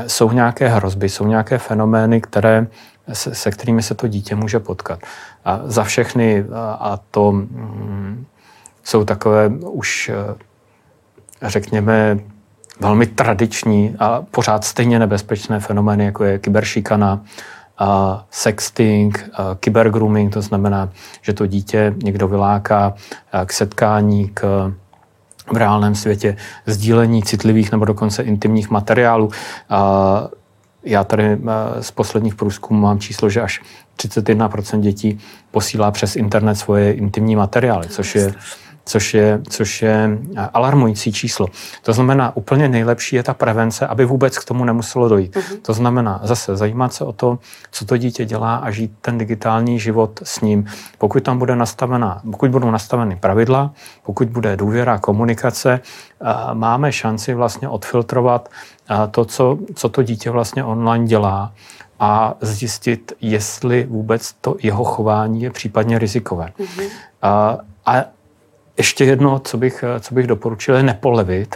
jsou 0.07 0.31
nějaké 0.31 0.67
hrozby, 0.69 1.09
jsou 1.09 1.27
nějaké 1.27 1.57
fenomény, 1.57 2.21
které, 2.21 2.67
se, 3.13 3.35
se 3.35 3.51
kterými 3.51 3.83
se 3.83 3.95
to 3.95 4.07
dítě 4.07 4.35
může 4.35 4.59
potkat. 4.59 4.99
A 5.45 5.61
za 5.63 5.83
všechny, 5.83 6.45
a 6.79 6.99
to 7.11 7.31
mm, 7.31 8.25
jsou 8.83 9.05
takové 9.05 9.49
už 9.59 10.11
řekněme, 11.49 12.19
velmi 12.79 13.05
tradiční 13.05 13.95
a 13.99 14.21
pořád 14.31 14.63
stejně 14.63 14.99
nebezpečné 14.99 15.59
fenomény, 15.59 16.05
jako 16.05 16.23
je 16.23 16.39
kyberšikana, 16.39 17.21
a 17.77 18.25
sexting, 18.31 19.29
a 19.33 19.55
kybergrooming, 19.59 20.33
to 20.33 20.41
znamená, 20.41 20.89
že 21.21 21.33
to 21.33 21.47
dítě 21.47 21.93
někdo 22.03 22.27
vyláká 22.27 22.93
k 23.45 23.53
setkání, 23.53 24.31
k 24.33 24.73
v 25.51 25.57
reálném 25.57 25.95
světě, 25.95 26.37
sdílení 26.65 27.23
citlivých 27.23 27.71
nebo 27.71 27.85
dokonce 27.85 28.23
intimních 28.23 28.69
materiálů. 28.69 29.29
A 29.69 30.27
já 30.83 31.03
tady 31.03 31.37
z 31.79 31.91
posledních 31.91 32.35
průzkumů 32.35 32.81
mám 32.81 32.99
číslo, 32.99 33.29
že 33.29 33.41
až 33.41 33.61
31% 33.97 34.79
dětí 34.79 35.19
posílá 35.51 35.91
přes 35.91 36.15
internet 36.15 36.55
svoje 36.55 36.93
intimní 36.93 37.35
materiály, 37.35 37.87
což 37.87 38.15
je 38.15 38.33
což 38.85 39.13
je, 39.13 39.41
což 39.49 39.81
je 39.81 40.17
alarmující 40.53 41.11
číslo. 41.11 41.47
To 41.81 41.93
znamená, 41.93 42.35
úplně 42.35 42.69
nejlepší 42.69 43.15
je 43.15 43.23
ta 43.23 43.33
prevence, 43.33 43.87
aby 43.87 44.05
vůbec 44.05 44.37
k 44.37 44.45
tomu 44.45 44.65
nemuselo 44.65 45.09
dojít. 45.09 45.35
Uh-huh. 45.35 45.59
To 45.61 45.73
znamená 45.73 46.19
zase 46.23 46.57
zajímat 46.57 46.93
se 46.93 47.03
o 47.05 47.11
to, 47.11 47.39
co 47.71 47.85
to 47.85 47.97
dítě 47.97 48.25
dělá 48.25 48.55
a 48.55 48.71
žít 48.71 48.91
ten 49.01 49.17
digitální 49.17 49.79
život 49.79 50.19
s 50.23 50.41
ním. 50.41 50.65
Pokud 50.97 51.23
tam 51.23 51.39
bude 51.39 51.55
nastavená, 51.55 52.21
pokud 52.31 52.49
budou 52.49 52.71
nastaveny 52.71 53.15
pravidla, 53.15 53.71
pokud 54.03 54.27
bude 54.27 54.57
důvěra, 54.57 54.97
komunikace, 54.97 55.79
máme 56.53 56.91
šanci 56.91 57.33
vlastně 57.33 57.69
odfiltrovat 57.69 58.49
to, 59.11 59.25
co, 59.25 59.57
co 59.75 59.89
to 59.89 60.03
dítě 60.03 60.29
vlastně 60.29 60.63
online 60.63 61.05
dělá 61.05 61.53
a 61.99 62.33
zjistit, 62.41 63.13
jestli 63.21 63.85
vůbec 63.89 64.33
to 64.41 64.55
jeho 64.63 64.83
chování 64.83 65.41
je 65.41 65.51
případně 65.51 65.99
rizikové. 65.99 66.51
Uh-huh. 66.59 66.89
A, 67.21 67.57
a 67.85 67.95
ještě 68.77 69.05
jedno, 69.05 69.39
co 69.39 69.57
bych, 69.57 69.83
co 69.99 70.15
bych 70.15 70.27
doporučil, 70.27 70.75
je 70.75 70.83
nepolevit. 70.83 71.55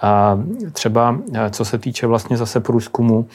A 0.00 0.38
třeba 0.72 1.18
co 1.50 1.64
se 1.64 1.78
týče 1.78 2.06
vlastně 2.06 2.36
zase 2.36 2.60
průzkumu, 2.60 3.26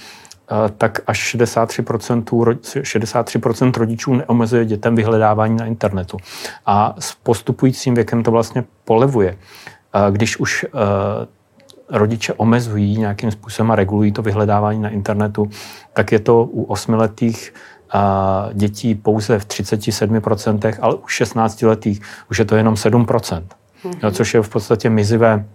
tak 0.77 0.99
až 1.07 1.35
63%, 1.35 2.23
63% 2.23 3.71
rodičů 3.77 4.13
neomezuje 4.13 4.65
dětem 4.65 4.95
vyhledávání 4.95 5.57
na 5.57 5.65
internetu. 5.65 6.17
A 6.65 6.95
s 6.99 7.15
postupujícím 7.15 7.93
věkem 7.93 8.23
to 8.23 8.31
vlastně 8.31 8.63
polevuje. 8.85 9.37
Když 10.11 10.37
už 10.37 10.65
rodiče 11.89 12.33
omezují 12.33 12.97
nějakým 12.97 13.31
způsobem 13.31 13.71
a 13.71 13.75
regulují 13.75 14.11
to 14.11 14.21
vyhledávání 14.21 14.81
na 14.81 14.89
internetu, 14.89 15.49
tak 15.93 16.11
je 16.11 16.19
to 16.19 16.43
u 16.43 16.63
osmiletých 16.63 17.53
dětí 18.53 18.95
pouze 18.95 19.39
v 19.39 19.45
37%, 19.45 20.73
ale 20.81 20.95
u 20.95 21.05
16-letých 21.05 22.01
už 22.31 22.39
je 22.39 22.45
to 22.45 22.55
jenom 22.55 22.73
7%, 22.73 23.05
mm-hmm. 23.05 23.99
no, 24.03 24.11
což 24.11 24.33
je 24.33 24.41
v 24.41 24.49
podstatě 24.49 24.89
mizivé 24.89 25.45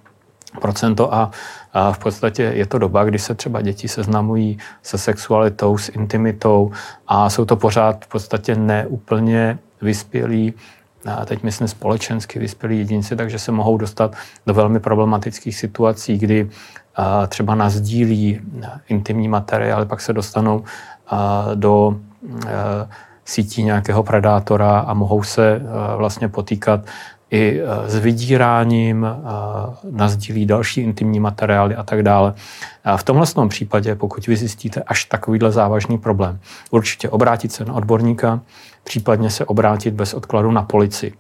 procento 0.61 1.15
a, 1.15 1.31
a 1.73 1.93
v 1.93 1.99
podstatě 1.99 2.43
je 2.43 2.67
to 2.67 2.79
doba, 2.79 3.05
kdy 3.05 3.19
se 3.19 3.35
třeba 3.35 3.61
děti 3.61 3.89
seznamují 3.89 4.59
se 4.83 4.99
sexualitou, 4.99 5.79
s 5.79 5.89
intimitou 5.89 6.73
a 7.09 7.31
jsou 7.31 7.45
to 7.45 7.57
pořád 7.57 8.05
v 8.05 8.09
podstatě 8.09 8.55
neúplně 8.55 9.59
vyspělí 9.83 10.55
a 11.07 11.25
teď 11.25 11.43
myslím 11.43 11.69
společensky 11.69 12.39
vyspělí 12.39 12.79
jedinci, 12.79 13.17
takže 13.17 13.39
se 13.39 13.53
mohou 13.53 13.77
dostat 13.77 14.17
do 14.47 14.55
velmi 14.55 14.81
problematických 14.81 15.57
situací, 15.57 16.19
kdy 16.19 16.51
a, 16.97 17.27
třeba 17.27 17.55
nazdílí 17.55 18.41
intimní 18.89 19.29
materiály, 19.29 19.87
pak 19.87 20.01
se 20.01 20.13
dostanou 20.13 20.65
a, 21.07 21.47
do 21.55 22.01
sítí 23.25 23.63
nějakého 23.63 24.03
predátora 24.03 24.79
a 24.79 24.95
mohou 24.95 25.23
se 25.23 25.57
eh, 25.57 25.97
vlastně 25.97 26.29
potýkat 26.29 26.81
i 27.31 27.61
eh, 27.61 27.91
s 27.91 27.97
vydíráním, 27.97 29.07
nazdílí 29.91 30.47
další 30.47 30.81
intimní 30.81 31.21
materiály 31.21 31.75
a 31.77 31.83
tak 31.83 32.03
dále. 32.03 32.35
V 32.97 33.03
tomhle 33.03 33.27
případě, 33.49 33.95
pokud 33.95 34.27
vy 34.27 34.37
zjistíte 34.37 34.83
až 34.83 35.05
takovýhle 35.05 35.53
závažný 35.53 35.99
problém, 35.99 36.39
určitě 36.71 37.11
obrátit 37.11 37.53
se 37.53 37.65
na 37.65 37.75
odborníka, 37.75 38.41
případně 38.85 39.31
se 39.31 39.45
obrátit 39.45 39.95
bez 39.95 40.15
odkladu 40.15 40.51
na 40.51 40.63
policii 40.63 41.13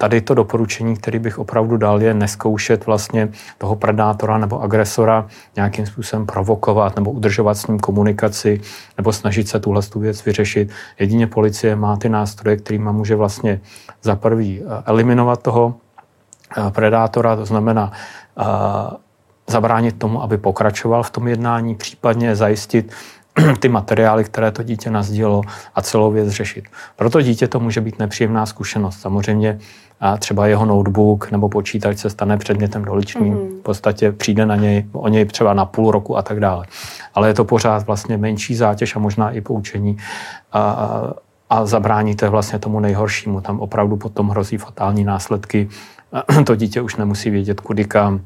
tady 0.00 0.20
to 0.20 0.34
doporučení, 0.34 0.96
který 0.96 1.18
bych 1.18 1.38
opravdu 1.38 1.76
dal, 1.76 2.02
je 2.02 2.14
neskoušet 2.14 2.86
vlastně 2.86 3.28
toho 3.58 3.76
predátora 3.76 4.38
nebo 4.38 4.62
agresora 4.62 5.26
nějakým 5.56 5.86
způsobem 5.86 6.26
provokovat 6.26 6.96
nebo 6.96 7.10
udržovat 7.10 7.54
s 7.54 7.66
ním 7.66 7.78
komunikaci 7.78 8.60
nebo 8.98 9.12
snažit 9.12 9.48
se 9.48 9.60
tuhle 9.60 9.82
tu 9.82 10.00
věc 10.00 10.24
vyřešit. 10.24 10.70
Jedině 10.98 11.26
policie 11.26 11.76
má 11.76 11.96
ty 11.96 12.08
nástroje, 12.08 12.56
kterými 12.56 12.92
může 12.92 13.16
vlastně 13.16 13.60
za 14.02 14.16
prvý 14.16 14.62
eh, 14.62 14.82
eliminovat 14.86 15.42
toho 15.42 15.74
eh, 16.56 16.70
predátora, 16.70 17.36
to 17.36 17.44
znamená 17.44 17.92
eh, 18.40 18.44
zabránit 19.48 19.98
tomu, 19.98 20.22
aby 20.22 20.38
pokračoval 20.38 21.02
v 21.02 21.10
tom 21.10 21.28
jednání, 21.28 21.74
případně 21.74 22.36
zajistit 22.36 22.92
ty 23.60 23.68
materiály, 23.68 24.24
které 24.24 24.50
to 24.50 24.62
dítě 24.62 24.90
nazdílo 24.90 25.42
a 25.74 25.82
celou 25.82 26.10
věc 26.10 26.28
řešit. 26.28 26.64
Proto 26.96 27.22
dítě 27.22 27.48
to 27.48 27.60
může 27.60 27.80
být 27.80 27.98
nepříjemná 27.98 28.46
zkušenost. 28.46 29.00
Samozřejmě 29.00 29.58
a 30.00 30.16
třeba 30.16 30.46
jeho 30.46 30.64
notebook 30.64 31.30
nebo 31.30 31.48
počítač 31.48 31.98
se 31.98 32.10
stane 32.10 32.36
předmětem 32.36 32.84
doličným, 32.84 33.34
mm-hmm. 33.34 33.58
v 33.60 33.62
podstatě 33.62 34.12
přijde 34.12 34.46
na 34.46 34.56
něj, 34.56 34.86
o 34.92 35.08
něj 35.08 35.24
třeba 35.24 35.54
na 35.54 35.64
půl 35.64 35.90
roku 35.90 36.16
a 36.16 36.22
tak 36.22 36.40
dále. 36.40 36.66
Ale 37.14 37.28
je 37.28 37.34
to 37.34 37.44
pořád 37.44 37.86
vlastně 37.86 38.16
menší 38.16 38.54
zátěž 38.54 38.96
a 38.96 38.98
možná 38.98 39.30
i 39.30 39.40
poučení 39.40 39.96
a, 40.52 41.12
a 41.50 41.66
zabráníte 41.66 42.28
vlastně 42.28 42.58
tomu 42.58 42.80
nejhoršímu. 42.80 43.40
Tam 43.40 43.60
opravdu 43.60 43.96
potom 43.96 44.28
hrozí 44.28 44.56
fatální 44.56 45.04
následky. 45.04 45.68
To 46.46 46.56
dítě 46.56 46.80
už 46.80 46.96
nemusí 46.96 47.30
vědět, 47.30 47.60
kudy 47.60 47.84
kam. 47.84 48.20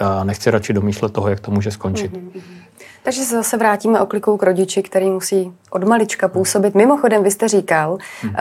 A 0.00 0.24
nechci 0.24 0.50
radši 0.50 0.72
domýšlet 0.72 1.12
toho, 1.12 1.28
jak 1.28 1.40
to 1.40 1.50
může 1.50 1.70
skončit. 1.70 2.12
Mm-hmm. 2.12 2.40
Takže 3.02 3.22
se 3.22 3.36
zase 3.36 3.56
vrátíme 3.56 4.00
oklikou 4.00 4.36
k 4.36 4.42
rodiči, 4.42 4.82
který 4.82 5.10
musí 5.10 5.52
od 5.70 5.84
malička 5.84 6.28
působit. 6.28 6.74
Mimochodem, 6.74 7.22
vy 7.22 7.30
jste 7.30 7.48
říkal, 7.48 7.98
hmm. 8.22 8.30
uh, 8.30 8.36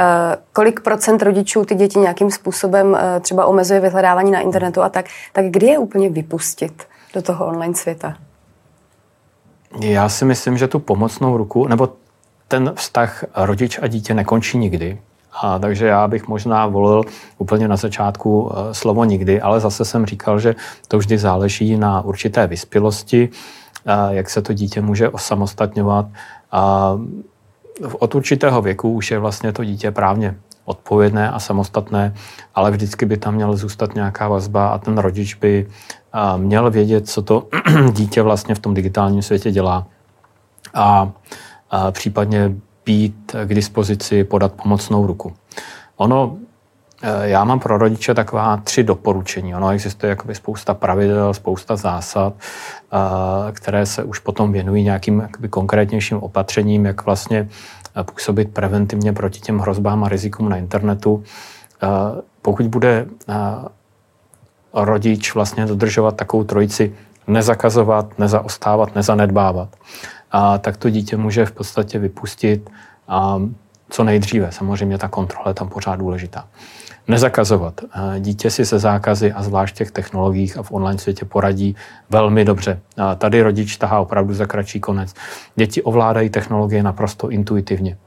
kolik 0.53 0.79
procent 0.79 1.21
rodičů 1.21 1.65
ty 1.65 1.75
děti 1.75 1.99
nějakým 1.99 2.31
způsobem 2.31 2.87
uh, 2.87 2.99
třeba 3.21 3.45
omezuje 3.45 3.79
vyhledávání 3.79 4.31
na 4.31 4.39
internetu 4.39 4.81
a 4.81 4.89
tak. 4.89 5.05
Tak 5.33 5.45
kdy 5.45 5.65
je 5.65 5.77
úplně 5.77 6.09
vypustit 6.09 6.83
do 7.13 7.21
toho 7.21 7.47
online 7.47 7.75
světa? 7.75 8.17
Já 9.81 10.09
si 10.09 10.25
myslím, 10.25 10.57
že 10.57 10.67
tu 10.67 10.79
pomocnou 10.79 11.37
ruku, 11.37 11.67
nebo 11.67 11.89
ten 12.47 12.73
vztah 12.75 13.25
rodič 13.35 13.79
a 13.81 13.87
dítě 13.87 14.13
nekončí 14.13 14.57
nikdy. 14.57 14.99
A 15.41 15.59
takže 15.59 15.85
já 15.87 16.07
bych 16.07 16.27
možná 16.27 16.67
volil 16.67 17.03
úplně 17.37 17.67
na 17.67 17.75
začátku 17.75 18.41
uh, 18.41 18.51
slovo 18.71 19.03
nikdy, 19.03 19.41
ale 19.41 19.59
zase 19.59 19.85
jsem 19.85 20.05
říkal, 20.05 20.39
že 20.39 20.55
to 20.87 20.97
vždy 20.97 21.17
záleží 21.17 21.77
na 21.77 22.01
určité 22.01 22.47
vyspělosti, 22.47 23.29
jak 24.09 24.29
se 24.29 24.41
to 24.41 24.53
dítě 24.53 24.81
může 24.81 25.09
osamostatňovat. 25.09 26.05
A 26.51 26.93
od 27.99 28.15
určitého 28.15 28.61
věku 28.61 28.93
už 28.93 29.11
je 29.11 29.19
vlastně 29.19 29.53
to 29.53 29.63
dítě 29.63 29.91
právně 29.91 30.35
odpovědné 30.65 31.31
a 31.31 31.39
samostatné, 31.39 32.13
ale 32.55 32.71
vždycky 32.71 33.05
by 33.05 33.17
tam 33.17 33.35
měla 33.35 33.55
zůstat 33.55 33.95
nějaká 33.95 34.27
vazba 34.27 34.67
a 34.69 34.77
ten 34.77 34.97
rodič 34.97 35.35
by 35.35 35.67
měl 36.37 36.71
vědět, 36.71 37.09
co 37.09 37.21
to 37.21 37.47
dítě 37.91 38.21
vlastně 38.21 38.55
v 38.55 38.59
tom 38.59 38.73
digitálním 38.73 39.21
světě 39.21 39.51
dělá 39.51 39.87
a, 40.73 41.11
případně 41.91 42.55
být 42.85 43.35
k 43.45 43.53
dispozici, 43.53 44.23
podat 44.23 44.53
pomocnou 44.53 45.07
ruku. 45.07 45.33
Ono 45.97 46.37
já 47.21 47.43
mám 47.43 47.59
pro 47.59 47.77
rodiče 47.77 48.13
taková 48.13 48.57
tři 48.57 48.83
doporučení. 48.83 49.55
Ono 49.55 49.69
existuje 49.69 50.09
jakoby 50.09 50.35
spousta 50.35 50.73
pravidel, 50.73 51.33
spousta 51.33 51.75
zásad, 51.75 52.33
eh, 52.37 53.51
které 53.51 53.85
se 53.85 54.03
už 54.03 54.19
potom 54.19 54.51
věnují 54.51 54.83
nějakým 54.83 55.19
jakoby 55.19 55.47
konkrétnějším 55.47 56.17
opatřením, 56.17 56.85
jak 56.85 57.05
vlastně 57.05 57.49
eh, 57.95 58.03
působit 58.03 58.53
preventivně 58.53 59.13
proti 59.13 59.39
těm 59.39 59.59
hrozbám 59.59 60.03
a 60.03 60.09
rizikům 60.09 60.49
na 60.49 60.57
internetu. 60.57 61.23
Pokud 62.41 62.65
bude 62.65 63.05
rodič 64.73 65.33
vlastně 65.33 65.65
dodržovat 65.65 66.15
takovou 66.15 66.43
trojici 66.43 66.95
nezakazovat, 67.27 68.19
nezaostávat, 68.19 68.95
nezanedbávat, 68.95 69.69
a 70.31 70.57
tak 70.57 70.77
to 70.77 70.89
dítě 70.89 71.17
může 71.17 71.45
v 71.45 71.51
podstatě 71.51 71.99
vypustit 71.99 72.69
co 73.89 74.03
nejdříve. 74.03 74.51
Samozřejmě 74.51 74.97
ta 74.97 75.07
kontrola 75.07 75.47
je 75.47 75.53
tam 75.53 75.69
pořád 75.69 75.95
důležitá. 75.95 76.47
Nezakazovat. 77.09 77.81
Dítě 78.19 78.51
si 78.51 78.65
se 78.65 78.79
zákazy 78.79 79.33
a 79.33 79.43
zvlášť 79.43 79.75
těch 79.75 79.91
technologiích 79.91 80.57
a 80.57 80.63
v 80.63 80.71
online 80.71 80.99
světě 80.99 81.25
poradí 81.25 81.75
velmi 82.09 82.45
dobře. 82.45 82.79
A 82.97 83.15
tady 83.15 83.41
rodič 83.41 83.77
tahá 83.77 83.99
opravdu 83.99 84.33
za 84.33 84.45
kratší 84.45 84.79
konec. 84.79 85.13
Děti 85.55 85.81
ovládají 85.81 86.29
technologie 86.29 86.83
naprosto 86.83 87.29
intuitivně. 87.29 87.97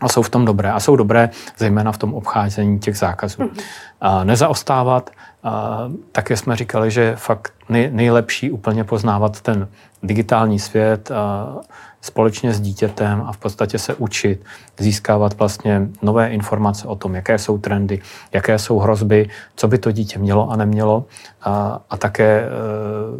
A 0.00 0.08
jsou 0.08 0.22
v 0.22 0.28
tom 0.28 0.44
dobré. 0.44 0.72
A 0.72 0.80
jsou 0.80 0.96
dobré 0.96 1.30
zejména 1.58 1.92
v 1.92 1.98
tom 1.98 2.14
obcházení 2.14 2.78
těch 2.78 2.98
zákazů. 2.98 3.42
Mm-hmm. 3.42 3.62
A 4.00 4.24
nezaostávat. 4.24 5.10
A 5.42 5.84
také 6.12 6.36
jsme 6.36 6.56
říkali, 6.56 6.90
že 6.90 7.16
fakt 7.16 7.52
nej, 7.68 7.90
nejlepší 7.92 8.50
úplně 8.50 8.84
poznávat 8.84 9.40
ten 9.40 9.68
digitální 10.02 10.58
svět 10.58 11.10
a 11.10 11.56
společně 12.00 12.52
s 12.52 12.60
dítětem 12.60 13.22
a 13.26 13.32
v 13.32 13.36
podstatě 13.36 13.78
se 13.78 13.94
učit, 13.94 14.44
získávat 14.78 15.38
vlastně 15.38 15.88
nové 16.02 16.28
informace 16.28 16.88
o 16.88 16.96
tom, 16.96 17.14
jaké 17.14 17.38
jsou 17.38 17.58
trendy, 17.58 18.00
jaké 18.32 18.58
jsou 18.58 18.78
hrozby, 18.78 19.28
co 19.56 19.68
by 19.68 19.78
to 19.78 19.92
dítě 19.92 20.18
mělo 20.18 20.50
a 20.50 20.56
nemělo 20.56 21.04
a, 21.42 21.80
a 21.90 21.96
také 21.96 22.40
e, 22.40 22.48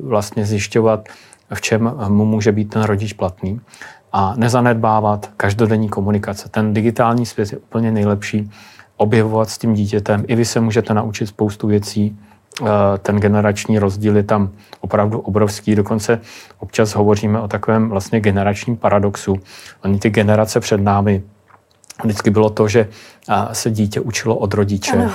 vlastně 0.02 0.46
zjišťovat, 0.46 1.08
v 1.54 1.60
čem 1.60 1.94
mu 2.08 2.24
může 2.24 2.52
být 2.52 2.70
ten 2.70 2.82
rodič 2.82 3.12
platný 3.12 3.60
a 4.12 4.34
nezanedbávat 4.36 5.30
každodenní 5.36 5.88
komunikace. 5.88 6.48
Ten 6.48 6.74
digitální 6.74 7.26
svět 7.26 7.52
je 7.52 7.58
úplně 7.58 7.92
nejlepší 7.92 8.50
objevovat 8.96 9.50
s 9.50 9.58
tím 9.58 9.74
dítětem. 9.74 10.24
I 10.26 10.34
vy 10.34 10.44
se 10.44 10.60
můžete 10.60 10.94
naučit 10.94 11.26
spoustu 11.26 11.66
věcí, 11.66 12.18
ten 12.98 13.16
generační 13.16 13.78
rozdíl 13.78 14.16
je 14.16 14.22
tam 14.22 14.50
opravdu 14.80 15.20
obrovský. 15.20 15.74
Dokonce 15.74 16.20
občas 16.58 16.94
hovoříme 16.94 17.40
o 17.40 17.48
takovém 17.48 17.88
vlastně 17.88 18.20
generačním 18.20 18.76
paradoxu. 18.76 19.36
Oni 19.84 19.98
ty 19.98 20.10
generace 20.10 20.60
před 20.60 20.80
námi, 20.80 21.22
vždycky 22.04 22.30
bylo 22.30 22.50
to, 22.50 22.68
že 22.68 22.88
se 23.52 23.70
dítě 23.70 24.00
učilo 24.00 24.36
od 24.36 24.54
rodiče. 24.54 24.92
Ano. 24.92 25.10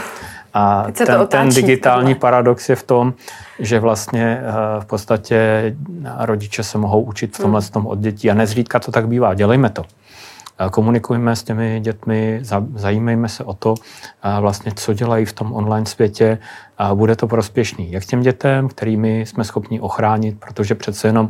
A 0.53 0.86
ten, 0.91 1.27
ten 1.27 1.49
digitální 1.49 2.13
tohle. 2.13 2.19
paradox 2.19 2.69
je 2.69 2.75
v 2.75 2.84
tom, 2.84 3.13
že 3.60 3.79
vlastně 3.79 4.41
eh, 4.41 4.81
v 4.81 4.86
podstatě 4.86 5.75
rodiče 6.19 6.63
se 6.63 6.77
mohou 6.77 7.01
učit 7.01 7.38
v 7.38 7.41
tomhle 7.41 7.62
hmm. 7.62 7.69
tom 7.69 7.88
od 7.88 7.99
dětí 7.99 8.31
a 8.31 8.34
nezřídka 8.34 8.79
to 8.79 8.91
tak 8.91 9.08
bývá. 9.08 9.34
Dělejme 9.34 9.69
to 9.69 9.84
komunikujeme 10.71 11.35
s 11.35 11.43
těmi 11.43 11.79
dětmi, 11.79 12.41
zajímejme 12.75 13.29
se 13.29 13.43
o 13.43 13.53
to, 13.53 13.75
vlastně, 14.39 14.71
co 14.75 14.93
dělají 14.93 15.25
v 15.25 15.33
tom 15.33 15.53
online 15.53 15.85
světě 15.85 16.37
bude 16.93 17.15
to 17.15 17.27
prospěšný. 17.27 17.91
Jak 17.91 18.05
těm 18.05 18.21
dětem, 18.21 18.67
kterými 18.67 19.25
jsme 19.25 19.43
schopni 19.43 19.79
ochránit, 19.79 20.39
protože 20.39 20.75
přece 20.75 21.07
jenom 21.07 21.29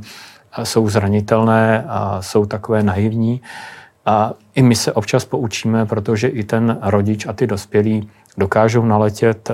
jsou 0.63 0.89
zranitelné 0.89 1.85
a 1.87 2.21
jsou 2.21 2.45
takové 2.45 2.83
naivní. 2.83 3.41
A 4.05 4.33
i 4.55 4.61
my 4.61 4.75
se 4.75 4.93
občas 4.93 5.25
poučíme, 5.25 5.85
protože 5.85 6.27
i 6.27 6.43
ten 6.43 6.77
rodič 6.81 7.25
a 7.25 7.33
ty 7.33 7.47
dospělí 7.47 8.09
dokážou 8.37 8.85
naletět 8.85 9.51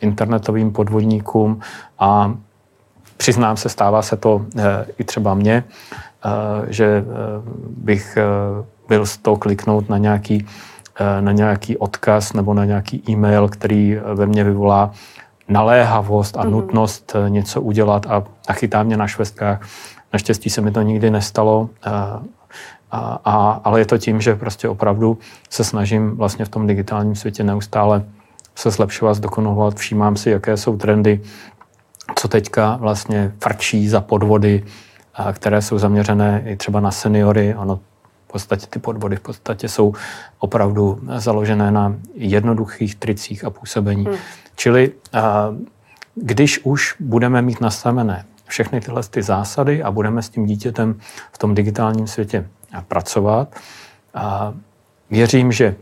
internetovým 0.00 0.72
podvodníkům 0.72 1.60
a 1.98 2.34
přiznám 3.16 3.56
se, 3.56 3.68
stává 3.68 4.02
se 4.02 4.16
to 4.16 4.46
i 4.98 5.04
třeba 5.04 5.34
mně, 5.34 5.64
že 6.68 7.04
bych 7.76 8.18
byl 8.88 9.06
z 9.06 9.16
toho 9.16 9.36
kliknout 9.36 9.88
na 9.88 9.98
nějaký, 9.98 10.46
eh, 11.00 11.22
na 11.22 11.32
nějaký 11.32 11.76
odkaz 11.76 12.32
nebo 12.32 12.54
na 12.54 12.64
nějaký 12.64 13.02
e-mail, 13.08 13.48
který 13.48 13.98
ve 14.14 14.26
mně 14.26 14.44
vyvolá 14.44 14.90
naléhavost 15.48 16.36
a 16.36 16.44
mm-hmm. 16.44 16.50
nutnost 16.50 17.12
eh, 17.14 17.30
něco 17.30 17.62
udělat 17.62 18.06
a, 18.06 18.24
a 18.48 18.52
chytá 18.52 18.82
mě 18.82 18.96
na 18.96 19.06
švestkách. 19.06 19.60
Naštěstí 20.12 20.50
se 20.50 20.60
mi 20.60 20.70
to 20.70 20.82
nikdy 20.82 21.10
nestalo, 21.10 21.70
a, 21.82 22.20
eh, 22.22 22.28
a, 22.90 23.20
a, 23.24 23.60
ale 23.64 23.80
je 23.80 23.86
to 23.86 23.98
tím, 23.98 24.20
že 24.20 24.36
prostě 24.36 24.68
opravdu 24.68 25.18
se 25.50 25.64
snažím 25.64 26.16
vlastně 26.16 26.44
v 26.44 26.48
tom 26.48 26.66
digitálním 26.66 27.14
světě 27.14 27.44
neustále 27.44 28.04
se 28.54 28.70
zlepšovat, 28.70 29.14
zdokonalovat, 29.14 29.74
všímám 29.74 30.16
si, 30.16 30.30
jaké 30.30 30.56
jsou 30.56 30.76
trendy, 30.76 31.20
co 32.14 32.28
teďka 32.28 32.76
vlastně 32.76 33.32
frčí 33.42 33.88
za 33.88 34.00
podvody, 34.00 34.64
které 35.32 35.62
jsou 35.62 35.78
zaměřené 35.78 36.42
i 36.46 36.56
třeba 36.56 36.80
na 36.80 36.90
seniory. 36.90 37.54
Ono 37.54 37.80
podstatě 38.34 38.66
ty 38.66 38.78
podvody 38.78 39.16
v 39.16 39.20
podstatě 39.20 39.68
jsou 39.68 39.94
opravdu 40.38 41.00
založené 41.16 41.70
na 41.70 41.94
jednoduchých 42.14 42.94
tricích 42.94 43.44
a 43.44 43.50
působení. 43.50 44.04
Hmm. 44.04 44.16
Čili 44.56 44.92
když 46.14 46.60
už 46.64 46.96
budeme 47.00 47.42
mít 47.42 47.60
nastavené 47.60 48.24
všechny 48.46 48.80
tyhle 48.80 49.02
ty 49.02 49.22
zásady 49.22 49.82
a 49.82 49.90
budeme 49.90 50.22
s 50.22 50.28
tím 50.28 50.46
dítětem 50.46 51.00
v 51.32 51.38
tom 51.38 51.54
digitálním 51.54 52.06
světě 52.06 52.46
pracovat, 52.88 53.54
a 54.14 54.54
věřím, 55.10 55.52
že 55.52 55.76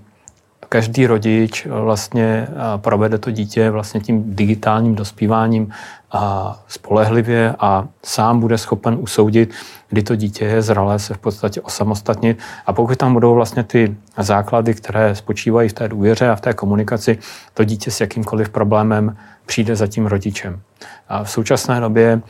každý 0.72 1.06
rodič 1.06 1.66
vlastně 1.66 2.48
provede 2.76 3.18
to 3.18 3.30
dítě 3.30 3.70
vlastně 3.70 4.00
tím 4.00 4.36
digitálním 4.36 4.94
dospíváním 4.94 5.72
a 6.12 6.56
spolehlivě 6.68 7.54
a 7.58 7.88
sám 8.04 8.40
bude 8.40 8.58
schopen 8.58 8.96
usoudit, 9.00 9.50
kdy 9.88 10.02
to 10.02 10.16
dítě 10.16 10.44
je 10.44 10.62
zralé 10.62 10.98
se 10.98 11.14
v 11.14 11.18
podstatě 11.18 11.60
osamostatnit. 11.60 12.38
A 12.66 12.72
pokud 12.72 12.98
tam 12.98 13.12
budou 13.12 13.34
vlastně 13.34 13.62
ty 13.62 13.96
základy, 14.18 14.74
které 14.74 15.14
spočívají 15.14 15.68
v 15.68 15.72
té 15.72 15.88
důvěře 15.88 16.30
a 16.30 16.36
v 16.36 16.40
té 16.40 16.52
komunikaci, 16.52 17.18
to 17.54 17.64
dítě 17.64 17.90
s 17.90 18.00
jakýmkoliv 18.00 18.48
problémem 18.48 19.16
přijde 19.46 19.76
za 19.76 19.86
tím 19.86 20.06
rodičem. 20.06 20.60
A 21.08 21.24
v 21.24 21.30
současné 21.30 21.80
době 21.80 22.20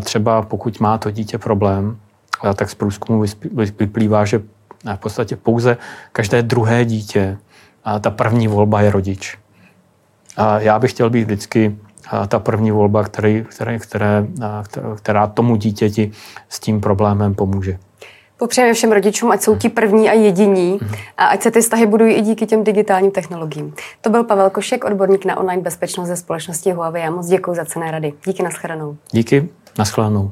třeba 0.00 0.42
pokud 0.42 0.80
má 0.80 0.98
to 0.98 1.10
dítě 1.10 1.38
problém, 1.38 1.96
tak 2.54 2.70
z 2.70 2.74
průzkumu 2.74 3.24
vyplývá, 3.78 4.24
že 4.24 4.38
v 4.94 4.96
podstatě 4.96 5.36
pouze 5.36 5.76
každé 6.12 6.42
druhé 6.42 6.84
dítě 6.84 7.38
a 7.84 7.98
ta 7.98 8.10
první 8.10 8.48
volba 8.48 8.80
je 8.80 8.90
rodič. 8.90 9.38
A 10.36 10.60
já 10.60 10.78
bych 10.78 10.90
chtěl 10.90 11.10
být 11.10 11.24
vždycky 11.24 11.76
ta 12.28 12.38
první 12.38 12.70
volba, 12.70 13.04
který, 13.04 13.44
které, 13.48 13.78
které, 13.78 14.26
která 14.96 15.26
tomu 15.26 15.56
dítěti 15.56 16.10
s 16.48 16.60
tím 16.60 16.80
problémem 16.80 17.34
pomůže. 17.34 17.78
Popřejeme 18.36 18.74
všem 18.74 18.92
rodičům, 18.92 19.30
ať 19.30 19.42
jsou 19.42 19.56
ti 19.56 19.68
první 19.68 20.10
a 20.10 20.12
jediní 20.12 20.78
a 21.16 21.24
ať 21.24 21.42
se 21.42 21.50
ty 21.50 21.60
vztahy 21.60 21.86
budují 21.86 22.14
i 22.14 22.20
díky 22.20 22.46
těm 22.46 22.64
digitálním 22.64 23.10
technologiím. 23.10 23.74
To 24.00 24.10
byl 24.10 24.24
Pavel 24.24 24.50
Košek, 24.50 24.84
odborník 24.84 25.24
na 25.24 25.36
online 25.36 25.62
bezpečnost 25.62 26.08
ze 26.08 26.16
společnosti 26.16 26.72
Huawei. 26.72 27.02
Já 27.02 27.10
moc 27.10 27.26
děkuji 27.26 27.54
za 27.54 27.64
cené 27.64 27.90
rady. 27.90 28.12
Díky, 28.26 28.42
nashledanou. 28.42 28.96
Díky, 29.12 29.48
nashledanou. 29.78 30.30